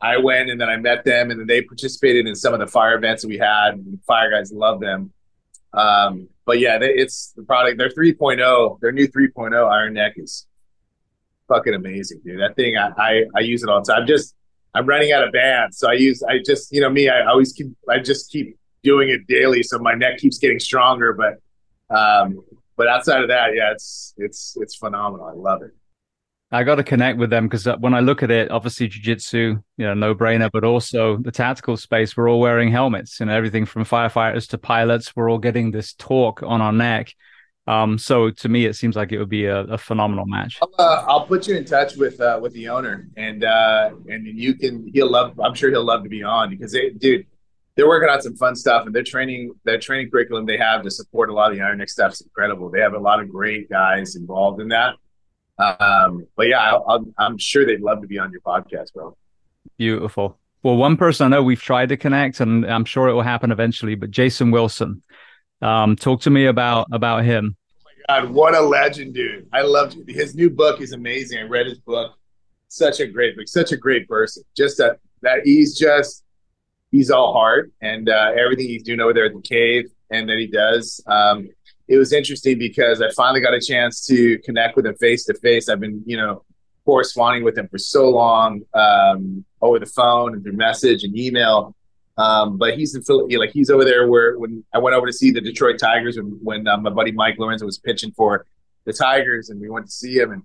[0.00, 2.66] I went and then I met them and then they participated in some of the
[2.66, 3.74] fire events that we had.
[3.74, 5.12] And fire guys love them.
[5.72, 7.78] Um, but yeah, they, it's the product.
[7.78, 10.46] Their 3.0, their new 3.0 Iron Neck is
[11.48, 12.40] fucking amazing, dude.
[12.40, 14.02] That thing, I, I, I use it all the time.
[14.02, 14.34] I'm Just
[14.76, 17.52] I'm running out of bands, so I use I just you know me I always
[17.52, 21.12] keep I just keep doing it daily, so my neck keeps getting stronger.
[21.12, 22.44] But um,
[22.76, 25.26] but outside of that, yeah, it's it's it's phenomenal.
[25.26, 25.70] I love it.
[26.52, 29.60] I got to connect with them because uh, when I look at it, obviously jiu-jitsu,
[29.78, 33.66] you know, no brainer, but also the tactical space, we're all wearing helmets and everything
[33.66, 35.16] from firefighters to pilots.
[35.16, 37.12] We're all getting this torque on our neck.
[37.66, 40.58] Um, so to me, it seems like it would be a, a phenomenal match.
[40.62, 44.26] I'll, uh, I'll, put you in touch with uh, with the owner, and uh, and
[44.26, 44.88] you can.
[44.92, 45.38] He'll love.
[45.40, 47.26] I'm sure he'll love to be on because they, dude,
[47.74, 50.90] they're working on some fun stuff, and their training, their training curriculum they have to
[50.90, 52.70] support a lot of the Iron Neck stuff is incredible.
[52.70, 54.94] They have a lot of great guys involved in that.
[55.58, 59.16] Um, but yeah, i am sure they'd love to be on your podcast, bro.
[59.78, 60.38] Beautiful.
[60.62, 63.52] Well, one person I know we've tried to connect, and I'm sure it will happen
[63.52, 63.94] eventually.
[63.94, 65.02] But Jason Wilson,
[65.62, 67.56] um, talk to me about about him.
[67.78, 69.48] Oh my God, what a legend, dude!
[69.52, 71.38] I loved his new book is amazing.
[71.38, 72.16] I read his book.
[72.68, 73.48] Such a great book.
[73.48, 74.42] Such a great person.
[74.56, 76.24] Just that that he's just
[76.90, 80.38] he's all heart and uh, everything he's doing over there at the cave and that
[80.38, 81.00] he does.
[81.06, 81.48] Um,
[81.88, 85.34] it was interesting because I finally got a chance to connect with him face to
[85.34, 85.68] face.
[85.68, 86.42] I've been, you know,
[86.84, 91.75] corresponding with him for so long um, over the phone and through message and email.
[92.18, 95.12] Um, but he's in Philly, like he's over there where when I went over to
[95.12, 98.46] see the Detroit Tigers when when uh, my buddy Mike Lorenzen was pitching for
[98.84, 100.42] the Tigers, and we went to see him, and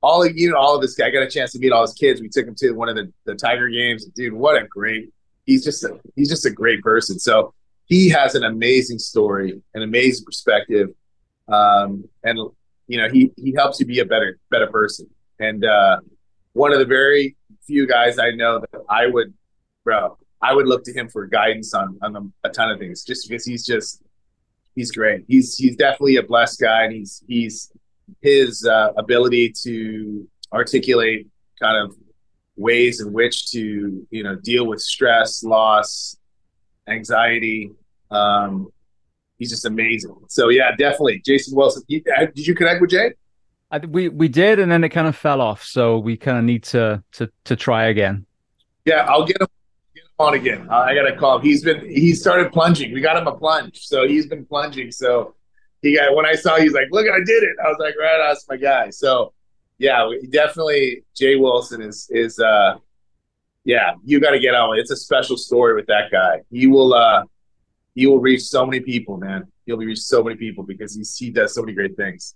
[0.00, 1.94] all of you know, all of this guy got a chance to meet all his
[1.94, 2.20] kids.
[2.20, 4.04] We took him to one of the, the Tiger games.
[4.06, 5.12] Dude, what a great!
[5.44, 7.18] He's just a he's just a great person.
[7.18, 7.52] So
[7.86, 10.90] he has an amazing story, an amazing perspective,
[11.48, 12.38] um, and
[12.86, 15.08] you know he he helps you be a better better person.
[15.40, 15.98] And uh,
[16.52, 17.36] one of the very
[17.66, 19.34] few guys I know that I would,
[19.84, 23.28] bro, I would look to him for guidance on on a ton of things, just
[23.28, 24.02] because he's just
[24.74, 25.24] he's great.
[25.28, 27.72] He's he's definitely a blessed guy, and he's he's
[28.20, 31.28] his uh, ability to articulate
[31.60, 31.96] kind of
[32.56, 36.16] ways in which to you know deal with stress, loss,
[36.88, 37.70] anxiety.
[38.10, 38.68] Um,
[39.38, 40.16] he's just amazing.
[40.28, 41.84] So yeah, definitely, Jason Wilson.
[41.90, 43.12] Uh, did you connect with Jay?
[43.70, 45.62] I, we we did, and then it kind of fell off.
[45.62, 48.26] So we kind of need to to to try again.
[48.84, 49.46] Yeah, I'll get him
[50.22, 50.68] on again.
[50.70, 51.42] I got to call him.
[51.42, 52.92] He's been he started plunging.
[52.92, 54.90] We got him a plunge, so he's been plunging.
[54.90, 55.34] So
[55.82, 57.56] he got when I saw he's like, look, I did it.
[57.62, 58.90] I was like, right, that's my guy.
[58.90, 59.32] So
[59.78, 62.78] yeah, definitely Jay Wilson is is uh
[63.64, 64.78] yeah, you got to get on.
[64.78, 66.40] It's a special story with that guy.
[66.50, 67.24] He will uh
[67.94, 69.46] he will reach so many people, man.
[69.66, 72.34] He'll be reach so many people because he's he does so many great things.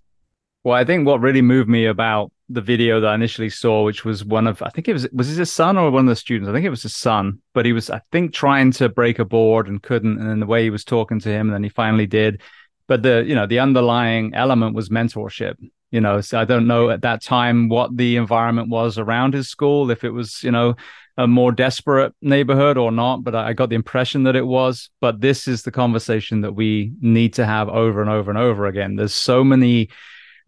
[0.63, 4.05] Well, I think what really moved me about the video that I initially saw, which
[4.05, 6.49] was one of I think it was was his son or one of the students.
[6.49, 9.25] I think it was his son, but he was I think trying to break a
[9.25, 11.69] board and couldn't, and then the way he was talking to him, and then he
[11.69, 12.41] finally did.
[12.87, 15.55] But the you know the underlying element was mentorship,
[15.91, 19.49] You know, so I don't know at that time what the environment was around his
[19.49, 20.75] school, if it was, you know,
[21.17, 24.89] a more desperate neighborhood or not, but I got the impression that it was.
[25.01, 28.67] But this is the conversation that we need to have over and over and over
[28.67, 28.95] again.
[28.95, 29.89] There's so many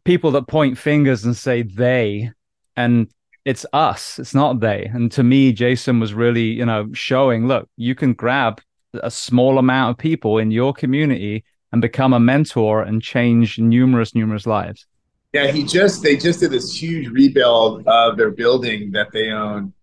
[0.04, 2.32] people that point fingers and say they,
[2.76, 3.10] and
[3.46, 4.86] it's us, it's not they.
[4.86, 8.62] And to me, Jason was really, you know, showing look, you can grab
[8.94, 14.16] a small amount of people in your community and become a mentor and change numerous,
[14.16, 14.86] numerous lives.
[15.34, 19.74] Yeah, he just they just did this huge rebuild of their building that they own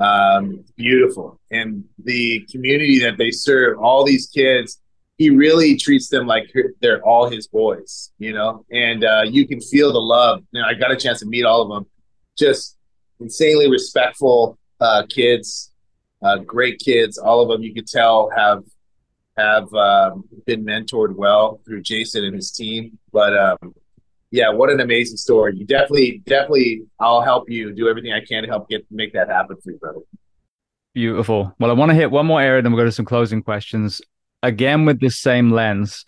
[0.00, 1.38] um, beautiful.
[1.50, 4.80] And the community that they serve, all these kids,
[5.18, 6.50] he really treats them like
[6.80, 10.42] they're all his boys, you know, and uh, you can feel the love.
[10.52, 11.90] You I got a chance to meet all of them.
[12.38, 12.76] Just
[13.20, 15.72] insanely respectful uh, kids,
[16.22, 17.18] uh, great kids.
[17.18, 18.62] All of them, you could tell, have
[19.36, 22.98] have um, been mentored well through Jason and his team.
[23.12, 23.74] But um,
[24.30, 25.56] yeah, what an amazing story.
[25.56, 29.28] You definitely, definitely, I'll help you do everything I can to help get make that
[29.28, 30.00] happen for you, brother.
[30.94, 31.54] Beautiful.
[31.58, 34.00] Well, I want to hit one more area, then we'll go to some closing questions.
[34.42, 36.04] Again, with this same lens,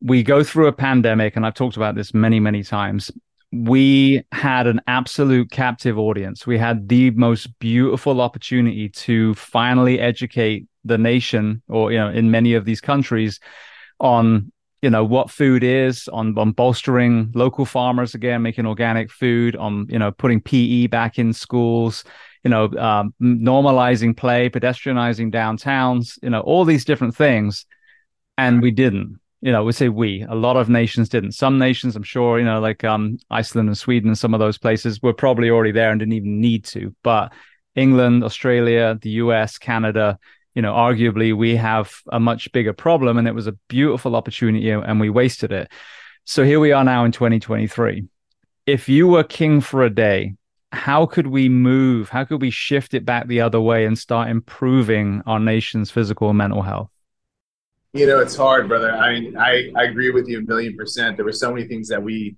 [0.00, 3.10] we go through a pandemic, and I've talked about this many, many times.
[3.52, 6.46] We had an absolute captive audience.
[6.46, 12.30] We had the most beautiful opportunity to finally educate the nation, or you know, in
[12.30, 13.40] many of these countries,
[14.00, 14.52] on
[14.82, 19.86] you know what food is on on bolstering local farmers again making organic food on
[19.88, 22.04] you know putting pe back in schools
[22.44, 27.66] you know um, normalizing play pedestrianizing downtowns you know all these different things
[28.38, 31.96] and we didn't you know we say we a lot of nations didn't some nations
[31.96, 35.14] i'm sure you know like um iceland and sweden and some of those places were
[35.14, 37.32] probably already there and didn't even need to but
[37.74, 40.18] england australia the us canada
[40.54, 44.70] you know, arguably we have a much bigger problem and it was a beautiful opportunity
[44.70, 45.70] and we wasted it.
[46.24, 48.04] So here we are now in 2023.
[48.66, 50.34] If you were king for a day,
[50.72, 52.08] how could we move?
[52.08, 56.30] How could we shift it back the other way and start improving our nation's physical
[56.30, 56.90] and mental health?
[57.92, 58.90] You know, it's hard, brother.
[58.90, 61.16] I mean, I, I agree with you a million percent.
[61.16, 62.36] There were so many things that we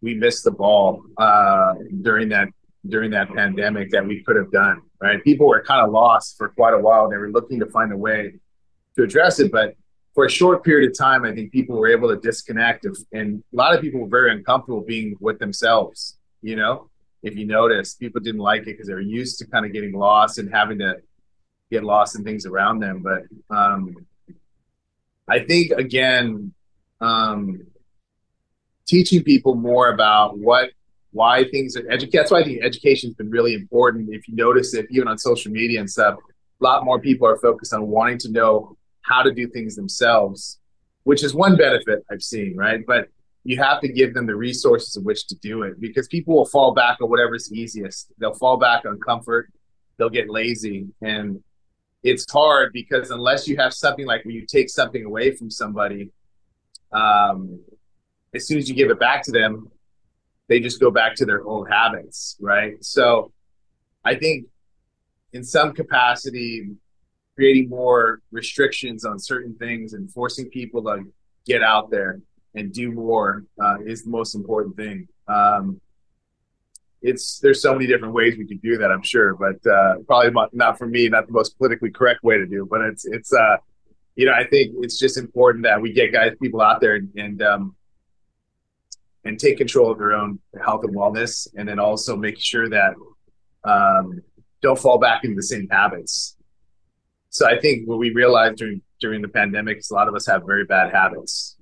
[0.00, 2.48] we missed the ball uh, during that
[2.86, 5.22] during that pandemic that we could have done, right?
[5.22, 7.10] People were kind of lost for quite a while.
[7.10, 8.32] They were looking to find a way
[8.96, 9.52] to address it.
[9.52, 9.74] But
[10.14, 12.86] for a short period of time, I think people were able to disconnect.
[13.12, 16.16] And a lot of people were very uncomfortable being with themselves.
[16.40, 16.90] You know,
[17.24, 19.94] if you notice, people didn't like it because they were used to kind of getting
[19.94, 20.96] lost and having to
[21.70, 23.02] get lost in things around them.
[23.02, 23.22] But
[23.54, 23.96] um,
[25.26, 26.52] I think, again,
[27.00, 27.66] um,
[28.86, 30.70] teaching people more about what
[31.12, 32.20] why things are educated.
[32.20, 34.08] That's why I think education has been really important.
[34.12, 36.16] If you notice it, even on social media and stuff,
[36.60, 40.58] a lot more people are focused on wanting to know how to do things themselves,
[41.04, 42.84] which is one benefit I've seen, right?
[42.84, 43.08] But
[43.44, 46.46] you have to give them the resources in which to do it because people will
[46.46, 48.10] fall back on whatever's easiest.
[48.18, 49.52] They'll fall back on comfort.
[49.98, 50.86] They'll get lazy.
[51.02, 51.42] And
[52.02, 56.10] it's hard because unless you have something like when you take something away from somebody,
[56.92, 57.60] um,
[58.34, 59.70] as soon as you give it back to them,
[60.48, 62.82] they just go back to their old habits, right?
[62.82, 63.30] So
[64.04, 64.46] I think
[65.34, 66.70] in some capacity,
[67.34, 71.04] creating more restrictions on certain things and forcing people to
[71.46, 72.20] get out there
[72.54, 75.08] and do more uh, is the most important thing.
[75.28, 75.80] Um,
[77.02, 80.32] it's there's so many different ways we could do that, I'm sure, but uh, probably
[80.52, 82.66] not for me, not the most politically correct way to do.
[82.68, 83.56] But it's it's uh,
[84.16, 87.10] you know I think it's just important that we get guys people out there and,
[87.16, 87.76] and um,
[89.24, 92.94] and take control of their own health and wellness, and then also make sure that
[93.64, 94.22] um,
[94.62, 96.36] don't fall back into the same habits.
[97.28, 100.26] So I think what we realized during during the pandemic is a lot of us
[100.26, 101.56] have very bad habits,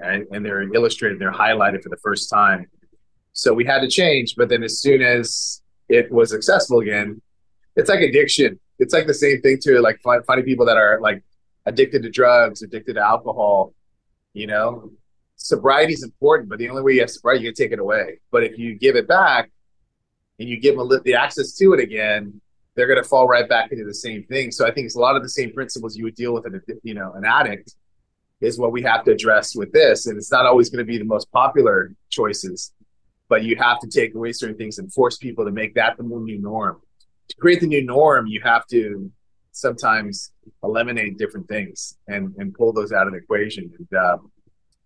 [0.00, 2.66] and they're illustrated, they're highlighted for the first time.
[3.32, 7.22] So we had to change, but then as soon as it was accessible again,
[7.76, 8.58] it's like addiction.
[8.78, 11.22] It's like the same thing to like finding people that are like
[11.66, 13.74] addicted to drugs, addicted to alcohol.
[14.34, 14.92] You know,
[15.36, 18.20] sobriety is important, but the only way you have sobriety, you can take it away.
[18.30, 19.50] But if you give it back
[20.38, 22.40] and you give them the access to it again,
[22.74, 24.52] they're going to fall right back into the same thing.
[24.52, 26.60] So I think it's a lot of the same principles you would deal with an,
[26.84, 27.74] you know, an addict
[28.40, 30.06] is what we have to address with this.
[30.06, 32.72] And it's not always going to be the most popular choices,
[33.28, 36.04] but you have to take away certain things and force people to make that the
[36.04, 36.80] new norm.
[37.28, 39.10] To create the new norm, you have to
[39.52, 40.32] sometimes
[40.62, 43.70] eliminate different things and, and pull those out of the equation.
[43.78, 44.18] And, uh,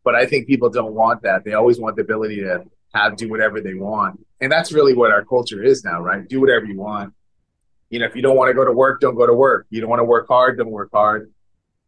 [0.02, 1.44] but I think people don't want that.
[1.44, 4.24] They always want the ability to have do whatever they want.
[4.40, 6.26] And that's really what our culture is now, right?
[6.26, 7.14] Do whatever you want.
[7.90, 9.66] You know, if you don't want to go to work, don't go to work.
[9.70, 11.30] You don't want to work hard, don't work hard.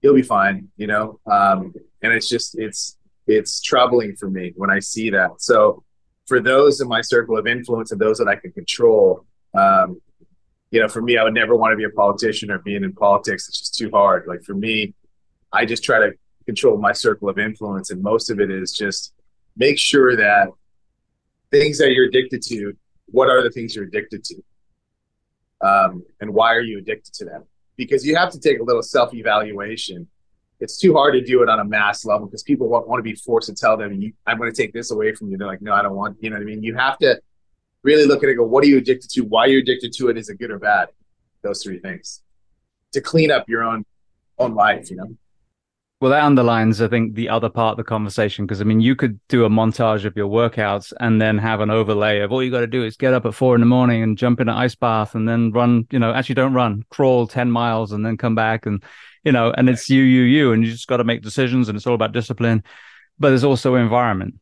[0.04, 1.18] You'll be fine, you know?
[1.24, 5.30] Um, and it's just it's it's troubling for me when I see that.
[5.38, 5.82] So
[6.26, 9.24] for those in my circle of influence and those that I can control,
[9.54, 10.02] um,
[10.70, 12.92] you know, for me, I would never want to be a politician or being in
[12.92, 13.48] politics.
[13.48, 14.26] It's just too hard.
[14.26, 14.92] Like for me,
[15.50, 16.12] I just try to
[16.44, 19.14] control my circle of influence, and most of it is just
[19.56, 20.48] make sure that
[21.50, 22.74] things that you're addicted to,
[23.06, 24.36] what are the things you're addicted to,
[25.62, 27.44] um, and why are you addicted to them?
[27.76, 30.08] Because you have to take a little self evaluation
[30.60, 33.02] it's too hard to do it on a mass level because people want, want to
[33.02, 35.36] be forced to tell them, I'm going to take this away from you.
[35.36, 36.62] They're like, no, I don't want, you know what I mean?
[36.62, 37.20] You have to
[37.82, 39.22] really look at it go, what are you addicted to?
[39.22, 40.16] Why are you addicted to it?
[40.16, 40.88] Is it good or bad?
[41.42, 42.22] Those three things
[42.92, 43.84] to clean up your own,
[44.38, 45.16] own life, you know?
[46.00, 48.44] Well, that underlines, I think, the other part of the conversation.
[48.44, 51.70] Because I mean, you could do a montage of your workouts and then have an
[51.70, 54.02] overlay of all you got to do is get up at four in the morning
[54.02, 57.26] and jump in an ice bath and then run, you know, actually don't run, crawl
[57.26, 58.82] 10 miles and then come back and
[59.24, 61.76] you know, and it's you, you, you, and you just got to make decisions and
[61.76, 62.62] it's all about discipline.
[63.18, 64.34] But there's also environment.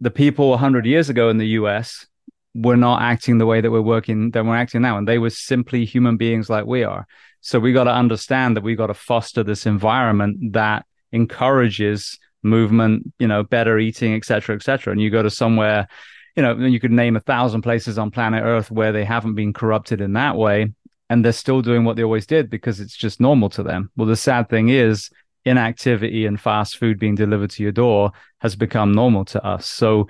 [0.00, 2.06] The people 100 years ago in the US
[2.54, 4.98] were not acting the way that we're working, that we're acting now.
[4.98, 7.06] And they were simply human beings like we are.
[7.40, 10.84] So we got to understand that we got to foster this environment that
[11.16, 14.92] encourages movement, you know, better eating, et cetera, et cetera.
[14.92, 15.88] And you go to somewhere,
[16.36, 19.52] you know, you could name a thousand places on planet Earth where they haven't been
[19.52, 20.72] corrupted in that way
[21.08, 23.90] and they're still doing what they always did because it's just normal to them.
[23.96, 25.10] Well, the sad thing is,
[25.44, 29.66] inactivity and fast food being delivered to your door has become normal to us.
[29.66, 30.08] So,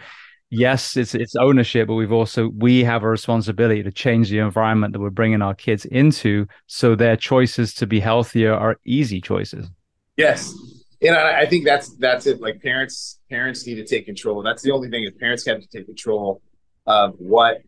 [0.49, 4.95] yes, it's it's ownership, but we've also we have a responsibility to change the environment
[4.95, 9.69] that we're bringing our kids into, so their choices to be healthier are easy choices.
[10.17, 10.55] Yes,
[11.03, 12.41] and I think that's that's it.
[12.41, 14.43] Like parents, parents need to take control.
[14.43, 16.41] That's the only thing is parents have to take control
[16.87, 17.63] of what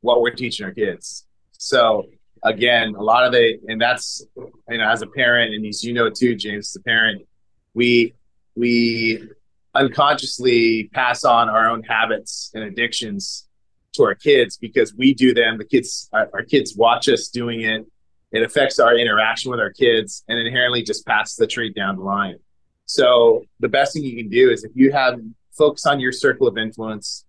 [0.00, 1.26] what we're teaching our kids.
[1.52, 2.06] So
[2.42, 5.92] again, a lot of the, and that's, you know, as a parent, and as you
[5.92, 7.26] know too, James, as a parent,
[7.74, 8.14] we,
[8.56, 9.28] we
[9.74, 13.46] unconsciously pass on our own habits and addictions
[13.92, 15.58] to our kids because we do them.
[15.58, 17.86] The kids, our, our kids watch us doing it.
[18.32, 22.02] It affects our interaction with our kids and inherently just passes the trait down the
[22.02, 22.36] line.
[22.86, 25.18] So the best thing you can do is if you have
[25.52, 27.24] focus on your circle of influence,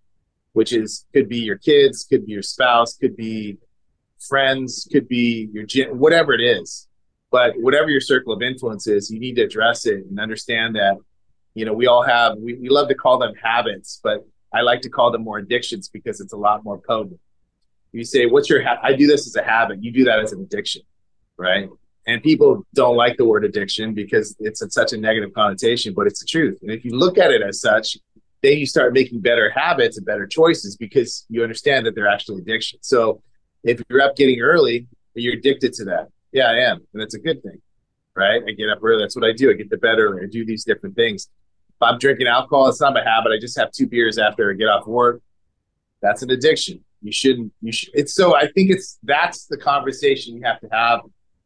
[0.53, 3.57] which is could be your kids, could be your spouse, could be
[4.19, 6.87] friends, could be your whatever it is.
[7.31, 10.97] But whatever your circle of influence is, you need to address it and understand that,
[11.55, 14.81] you know, we all have, we, we love to call them habits, but I like
[14.81, 17.19] to call them more addictions because it's a lot more potent.
[17.93, 18.79] You say, what's your, ha-?
[18.83, 19.81] I do this as a habit.
[19.81, 20.81] You do that as an addiction,
[21.41, 21.69] right?
[22.07, 26.19] And people don't like the word addiction because it's such a negative connotation, but it's
[26.19, 26.59] the truth.
[26.61, 27.97] And if you look at it as such,
[28.41, 32.41] then you start making better habits and better choices because you understand that they're actually
[32.41, 32.79] addiction.
[32.81, 33.21] So
[33.63, 36.09] if you're up getting early, you're addicted to that.
[36.31, 36.77] Yeah, I am.
[36.93, 37.61] And that's a good thing,
[38.15, 38.41] right?
[38.47, 39.03] I get up early.
[39.03, 39.51] That's what I do.
[39.51, 40.23] I get to bed early.
[40.23, 41.27] I do these different things.
[41.69, 43.31] If I'm drinking alcohol, it's not my habit.
[43.31, 45.21] I just have two beers after I get off work.
[46.01, 46.83] That's an addiction.
[47.03, 50.69] You shouldn't, you should, it's so, I think it's, that's the conversation you have to
[50.71, 51.01] have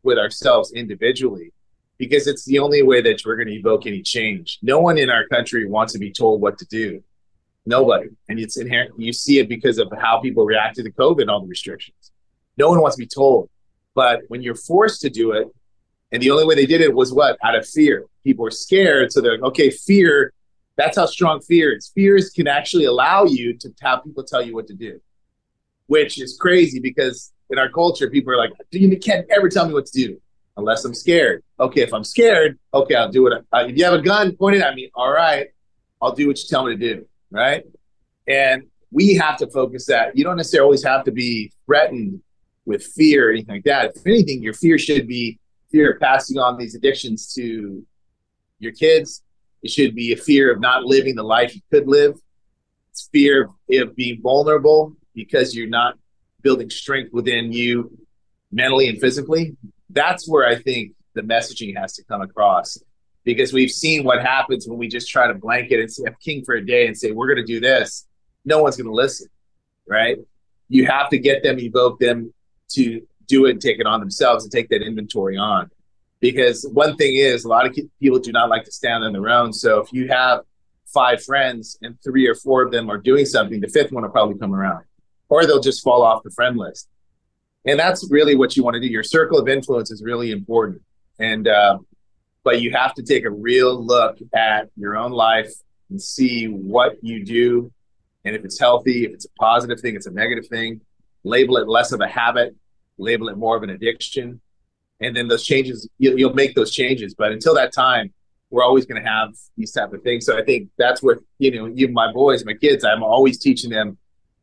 [0.05, 1.51] with ourselves individually
[1.97, 4.59] because it's the only way that we're going to evoke any change.
[4.61, 7.03] No one in our country wants to be told what to do.
[7.65, 8.09] Nobody.
[8.29, 8.93] And it's inherent.
[8.97, 12.11] You see it because of how people reacted to COVID and all the restrictions.
[12.57, 13.49] No one wants to be told.
[13.95, 15.47] But when you're forced to do it,
[16.11, 17.37] and the only way they did it was what?
[17.43, 18.05] Out of fear.
[18.23, 19.11] People were scared.
[19.11, 20.31] So they're like, okay, fear,
[20.75, 21.91] that's how strong fear is.
[21.95, 24.99] Fears can actually allow you to have people tell you what to do,
[25.87, 29.73] which is crazy because in our culture, people are like, you can't ever tell me
[29.73, 30.21] what to do
[30.57, 31.43] unless I'm scared.
[31.59, 33.45] Okay, if I'm scared, okay, I'll do it.
[33.53, 35.47] Uh, if you have a gun pointed at me, all right,
[36.01, 37.63] I'll do what you tell me to do right?
[38.27, 42.21] And we have to focus that you don't necessarily always have to be threatened
[42.65, 43.93] with fear or anything like that.
[43.95, 45.39] If anything, your fear should be
[45.71, 47.85] fear of passing on these addictions to
[48.59, 49.21] your kids.
[49.61, 52.15] It should be a fear of not living the life you could live.
[52.91, 55.97] It's fear of being vulnerable because you're not
[56.45, 57.91] building strength within you
[58.53, 59.57] mentally and physically.
[59.89, 62.77] That's where I think the messaging has to come across.
[63.25, 66.45] Because we've seen what happens when we just try to blanket and say I'm king
[66.45, 68.07] for a day and say we're going to do this.
[68.45, 69.27] No one's going to listen
[69.87, 70.17] right?
[70.69, 72.33] You have to get them evoke them
[72.69, 75.69] to do it and take it on themselves and take that inventory on.
[76.19, 79.29] Because one thing is a lot of people do not like to stand on their
[79.29, 79.53] own.
[79.53, 80.41] So if you have
[80.87, 84.09] five friends and three or four of them are doing something the fifth one will
[84.11, 84.85] probably come around
[85.29, 86.87] or they'll just fall off the friend list.
[87.65, 88.87] And that's really what you want to do.
[88.87, 90.81] Your circle of influence is really important.
[91.19, 91.79] And uh,
[92.45, 95.51] but you have to take a real look at your own life
[95.89, 97.71] and see what you do.
[98.23, 100.81] And if it's healthy if it's a positive thing it's a negative thing
[101.23, 102.55] label it less of a habit
[102.97, 104.39] label it more of an addiction.
[105.01, 107.13] And then those changes you'll, you'll make those changes.
[107.13, 108.13] But until that time
[108.49, 110.25] we're always going to have these type of things.
[110.25, 113.69] So I think that's what you know, even my boys, my kids, I'm always teaching
[113.69, 113.97] them,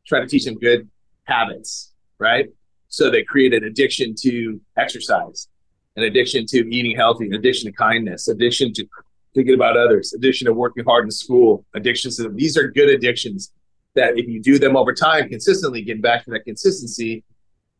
[0.06, 0.88] trying to teach them good
[1.24, 2.48] habits, right?
[2.88, 5.48] So they create an addiction to exercise,
[5.96, 8.86] an addiction to eating healthy, an addiction to kindness, addiction to
[9.34, 13.52] thinking about others, addiction to working hard in school, addictions to these are good addictions
[13.94, 17.24] that if you do them over time consistently, getting back to that consistency,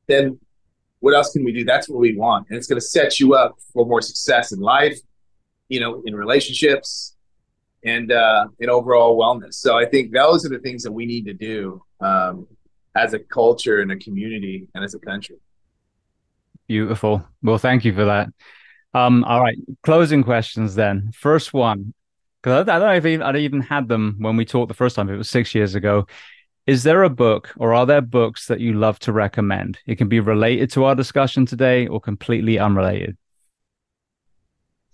[0.06, 0.38] then
[1.00, 1.64] what else can we do?
[1.64, 2.46] That's what we want.
[2.48, 4.98] And it's going to set you up for more success in life,
[5.68, 7.16] you know, in relationships
[7.84, 9.54] and uh, in overall wellness.
[9.54, 12.46] So I think those are the things that we need to do um,
[12.94, 15.36] as a culture and a community and as a country.
[16.66, 17.24] Beautiful.
[17.42, 18.28] Well, thank you for that.
[18.94, 21.12] Um, all right, closing questions then.
[21.14, 21.94] First one,
[22.42, 25.08] because I, I, don't even I even had them when we talked the first time.
[25.08, 26.06] It was six years ago.
[26.66, 29.78] Is there a book or are there books that you love to recommend?
[29.86, 33.16] It can be related to our discussion today or completely unrelated.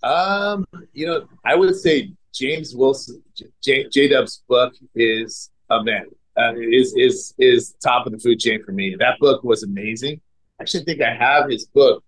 [0.01, 3.21] Um, you know, I would say Jason Wilson,
[3.61, 6.05] J, J Dub's book is a man.
[6.39, 8.95] Uh, is is is top of the food chain for me.
[8.97, 10.21] That book was amazing.
[10.59, 12.03] I actually think I have his book.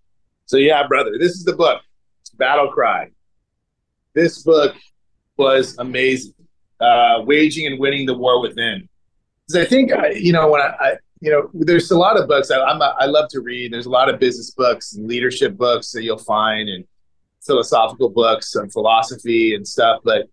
[0.46, 1.82] So yeah, brother, this is the book.
[2.36, 3.10] Battle Cry.
[4.14, 4.74] This book
[5.36, 6.34] was amazing.
[6.80, 8.88] Uh, waging and winning the war within.
[9.46, 12.26] Because I think I, you know when I, I, you know there's a lot of
[12.26, 13.72] books I, I'm a, I love to read.
[13.72, 16.84] There's a lot of business books and leadership books that you'll find and
[17.42, 20.00] philosophical books and philosophy and stuff.
[20.04, 20.28] But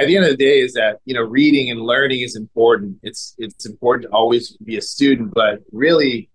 [0.00, 2.98] at the end of the day, is that you know reading and learning is important.
[3.02, 6.30] It's it's important to always be a student, but really,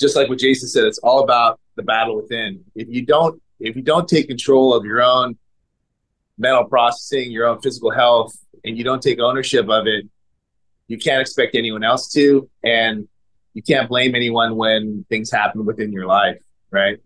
[0.00, 2.64] just like what Jason said, it's all about the battle within.
[2.74, 5.36] If you don't if you don't take control of your own
[6.38, 10.06] mental processing, your own physical health, and you don't take ownership of it,
[10.88, 12.48] you can't expect anyone else to.
[12.64, 13.08] And
[13.54, 16.38] you can't blame anyone when things happen within your life,
[16.70, 16.98] right?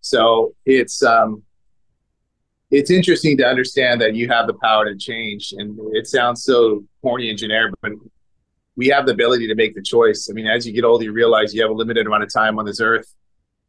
[0.00, 1.42] So it's um
[2.70, 5.52] it's interesting to understand that you have the power to change.
[5.56, 7.92] And it sounds so corny and generic, but
[8.76, 10.28] we have the ability to make the choice.
[10.30, 12.58] I mean, as you get older, you realize you have a limited amount of time
[12.58, 13.12] on this earth.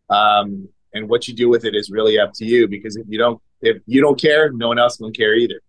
[0.09, 3.17] Um, and what you do with it is really up to you because if you
[3.17, 5.61] don't if you don't care no one else will care either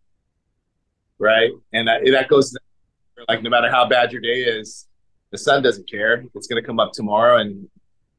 [1.18, 2.56] right and that, that goes
[3.28, 4.86] like no matter how bad your day is
[5.30, 7.68] the sun doesn't care it's going to come up tomorrow and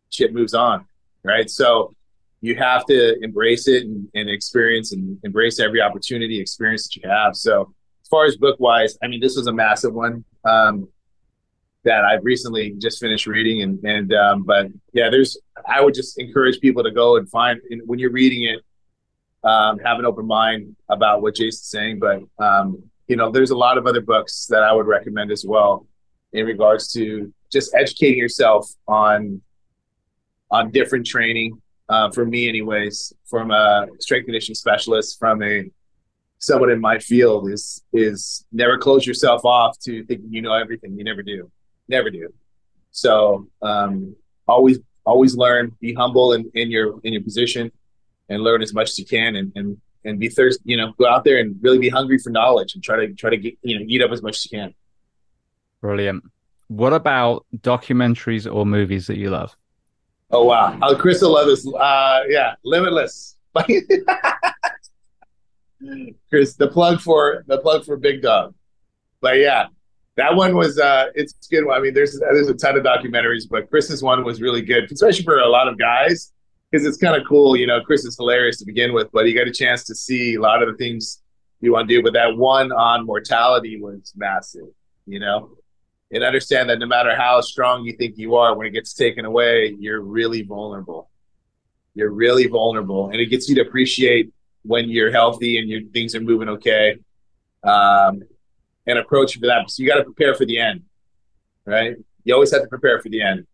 [0.10, 0.86] shit moves on
[1.24, 1.94] right so
[2.44, 7.10] you have to embrace it and, and experience and embrace every opportunity experience that you
[7.10, 10.88] have so as far as book wise i mean this was a massive one um,
[11.84, 13.62] that I've recently just finished reading.
[13.62, 15.38] And, and um, but yeah, there's,
[15.68, 18.62] I would just encourage people to go and find, when you're reading it,
[19.48, 22.00] um, have an open mind about what Jason's saying.
[22.00, 25.46] But, um, you know, there's a lot of other books that I would recommend as
[25.46, 25.86] well
[26.32, 29.42] in regards to just educating yourself on,
[30.50, 31.62] on different training.
[31.90, 35.70] Uh, for me, anyways, from a strength conditioning specialist, from a
[36.44, 40.98] someone in my field is is never close yourself off to thinking you know everything.
[40.98, 41.52] You never do.
[41.88, 42.34] Never do.
[42.92, 44.16] So um,
[44.48, 45.76] always always learn.
[45.80, 47.72] Be humble in, in your in your position,
[48.30, 50.64] and learn as much as you can, and and and be thirsty.
[50.66, 53.30] You know, go out there and really be hungry for knowledge, and try to try
[53.30, 54.74] to get you know eat up as much as you can.
[55.82, 56.24] Brilliant.
[56.68, 59.56] What about documentaries or movies that you love?
[60.34, 61.66] Oh wow, Chris will love this.
[61.68, 63.38] Uh, yeah, Limitless.
[66.30, 68.56] Chris, the plug for the plug for Big Dog.
[69.22, 69.68] But yeah,
[70.18, 71.70] that one was uh it's good.
[71.70, 75.24] I mean, there's there's a ton of documentaries, but Chris's one was really good, especially
[75.24, 76.34] for a lot of guys,
[76.72, 77.56] because it's kind of cool.
[77.56, 80.34] You know, Chris is hilarious to begin with, but he got a chance to see
[80.34, 81.22] a lot of the things
[81.62, 82.02] you want to do.
[82.02, 84.66] But that one on mortality was massive.
[85.06, 85.52] You know,
[86.14, 89.26] and understand that no matter how strong you think you are, when it gets taken
[89.26, 91.10] away, you're really vulnerable.
[91.96, 94.32] You're really vulnerable, and it gets you to appreciate
[94.64, 96.98] when you're healthy and your things are moving okay.
[97.64, 98.24] Um,
[98.86, 99.70] and approach for that.
[99.70, 100.84] So you got to prepare for the end,
[101.66, 101.96] right?
[102.24, 103.46] You always have to prepare for the end.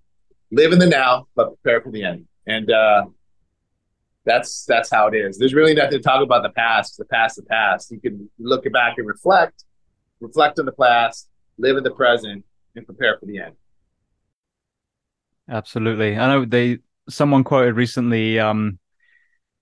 [0.51, 2.25] Live in the now, but prepare for the end.
[2.47, 3.05] And uh,
[4.25, 5.37] that's that's how it is.
[5.37, 6.97] There's really nothing to talk about the past.
[6.97, 7.91] The past, the past.
[7.91, 9.65] You can look back and reflect,
[10.19, 12.43] reflect on the past, live in the present,
[12.79, 13.55] and prepare for the end.
[15.47, 16.17] Absolutely.
[16.17, 18.79] I know they someone quoted recently um,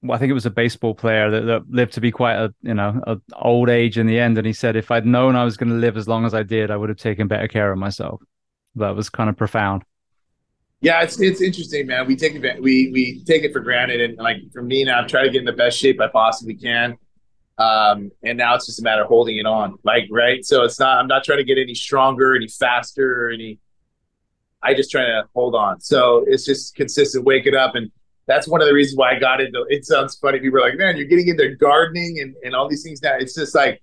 [0.09, 2.73] I think it was a baseball player that, that, lived to be quite a you
[2.73, 5.57] know a old age in the end, and he said, "If I'd known I was
[5.57, 7.79] going to live as long as I did, I would have taken better care of
[7.79, 8.21] myself."
[8.75, 9.83] That was kind of profound.
[10.81, 12.05] Yeah, it's it's interesting, man.
[12.05, 15.07] We take it we we take it for granted, and like for me now, I'm
[15.07, 16.97] trying to get in the best shape I possibly can,
[17.57, 20.45] um, and now it's just a matter of holding it on, like right.
[20.45, 23.59] So it's not I'm not trying to get any stronger, any faster, or any.
[24.61, 25.79] I just trying to hold on.
[25.79, 27.91] So it's just consistent, waking up and
[28.27, 29.65] that's one of the reasons why I got into.
[29.69, 30.39] It sounds funny.
[30.39, 33.33] People are like, "Man, you're getting into gardening and and all these things now." It's
[33.33, 33.81] just like,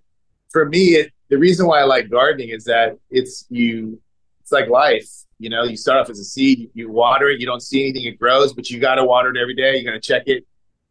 [0.50, 4.00] for me, it, the reason why I like gardening is that it's you.
[4.40, 5.08] It's like life.
[5.38, 8.04] You know, you start off as a seed, you water it, you don't see anything,
[8.04, 9.76] it grows, but you got to water it every day.
[9.76, 10.46] You got to check it.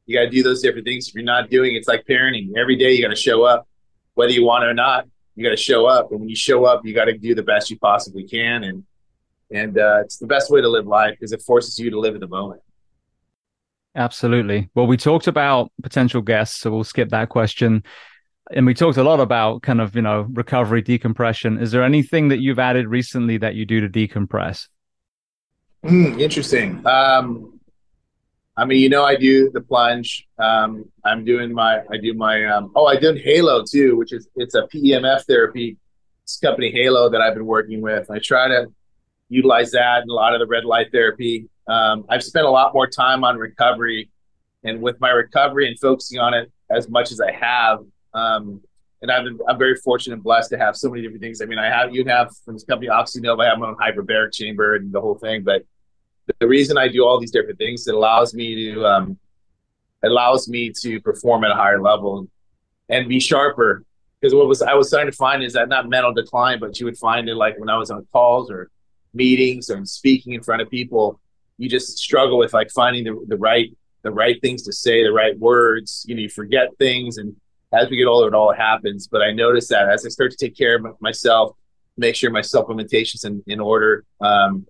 [0.06, 1.08] You got to do those different things.
[1.08, 2.58] If you're not doing, it's like parenting.
[2.58, 3.68] Every day you got to show up,
[4.16, 5.08] whether you want it or not.
[5.36, 7.42] You got to show up, and when you show up, you got to do the
[7.42, 8.84] best you possibly can, and
[9.50, 12.14] and uh, it's the best way to live life because it forces you to live
[12.14, 12.62] in the moment.
[13.96, 14.70] Absolutely.
[14.74, 17.84] Well, we talked about potential guests, so we'll skip that question.
[18.52, 21.60] And we talked a lot about kind of, you know, recovery, decompression.
[21.60, 24.68] Is there anything that you've added recently that you do to decompress?
[25.86, 26.86] Mm, interesting.
[26.86, 27.53] Um,
[28.56, 30.28] I mean, you know, I do the plunge.
[30.38, 34.28] Um, I'm doing my, I do my, um, oh, I did Halo too, which is,
[34.36, 35.78] it's a PEMF therapy.
[36.24, 38.12] It's company Halo that I've been working with.
[38.12, 38.68] I try to
[39.30, 41.50] utilize that and a lot of the red light therapy.
[41.68, 44.10] Um, I've spent a lot more time on recovery,
[44.64, 47.80] and with my recovery and focusing on it as much as I have,
[48.14, 48.62] um,
[49.02, 51.42] and I've been, I'm very fortunate and blessed to have so many different things.
[51.42, 54.32] I mean, I have you have from this company Oxynova, I have my own hyperbaric
[54.34, 55.44] chamber and the whole thing.
[55.44, 55.64] But
[56.40, 59.18] the reason I do all these different things, it allows me to um,
[60.04, 62.28] allows me to perform at a higher level
[62.90, 63.84] and be sharper.
[64.20, 66.86] Because what was I was starting to find is that not mental decline, but you
[66.86, 68.70] would find it like when I was on calls or
[69.14, 71.20] meetings or speaking in front of people,
[71.58, 75.12] you just struggle with like finding the, the right the right things to say, the
[75.12, 76.06] right words.
[76.08, 77.36] You know, you forget things, and
[77.74, 79.08] as we get older, it all happens.
[79.08, 81.56] But I notice that as I start to take care of myself,
[81.98, 84.66] make sure my supplementations in in order, um,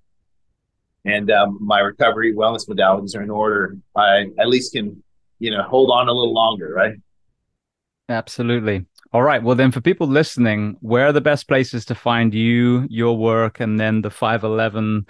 [1.06, 5.04] and um, my recovery wellness modalities are in order, I at least can
[5.40, 6.96] you know hold on a little longer, right?
[8.10, 8.86] Absolutely.
[9.14, 9.44] All right.
[9.44, 13.60] Well, then, for people listening, where are the best places to find you, your work,
[13.60, 15.08] and then the 5.11,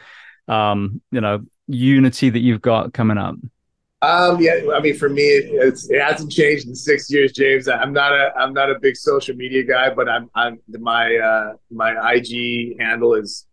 [0.50, 3.36] um, you know, unity that you've got coming up?
[4.02, 7.70] Um, yeah, I mean, for me, it's, it hasn't changed in six years, James.
[7.70, 11.54] I'm not a I'm not a big social media guy, but I'm I'm my uh,
[11.72, 13.48] my IG handle is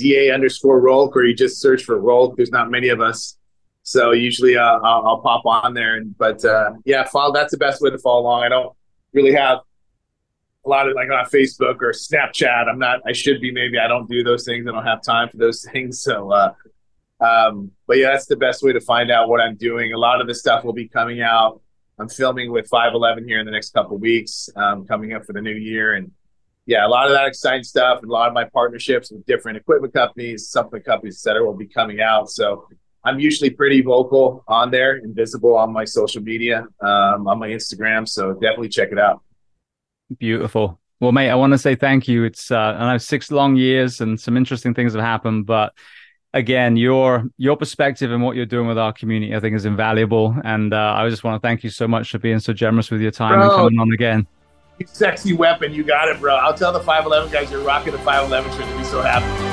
[0.00, 2.36] da underscore Rulk, or you just search for Rulk.
[2.36, 3.36] There's not many of us,
[3.82, 5.96] so usually uh, I'll, I'll, pop on there.
[5.96, 7.32] And but uh, yeah, follow.
[7.32, 8.42] That's the best way to follow along.
[8.42, 8.74] I don't
[9.12, 9.58] really have
[10.64, 12.68] a lot of like on Facebook or Snapchat.
[12.68, 13.00] I'm not.
[13.06, 13.50] I should be.
[13.50, 14.66] Maybe I don't do those things.
[14.66, 16.02] I don't have time for those things.
[16.02, 16.54] So, uh,
[17.20, 19.92] um, but yeah, that's the best way to find out what I'm doing.
[19.92, 21.60] A lot of the stuff will be coming out.
[21.98, 25.42] I'm filming with 5.11 here in the next couple weeks, um, coming up for the
[25.42, 26.10] new year, and
[26.70, 29.58] yeah, a lot of that exciting stuff, and a lot of my partnerships with different
[29.58, 32.30] equipment companies, supplement companies, et cetera, will be coming out.
[32.30, 32.68] So
[33.02, 37.48] I'm usually pretty vocal on there and visible on my social media, um, on my
[37.48, 38.08] Instagram.
[38.08, 39.20] So definitely check it out.
[40.18, 40.78] Beautiful.
[41.00, 42.22] Well, mate, I want to say thank you.
[42.22, 45.72] It's uh, I know six long years and some interesting things have happened, but
[46.34, 50.36] again, your your perspective and what you're doing with our community, I think, is invaluable.
[50.44, 53.00] And uh, I just want to thank you so much for being so generous with
[53.00, 54.26] your time bro, and coming on again.
[54.86, 56.36] Sexy weapon, you got it, bro.
[56.36, 58.66] I'll tell the 5.11 guys you're rocking the 5.11 shirt.
[58.66, 59.49] They'll be so happy.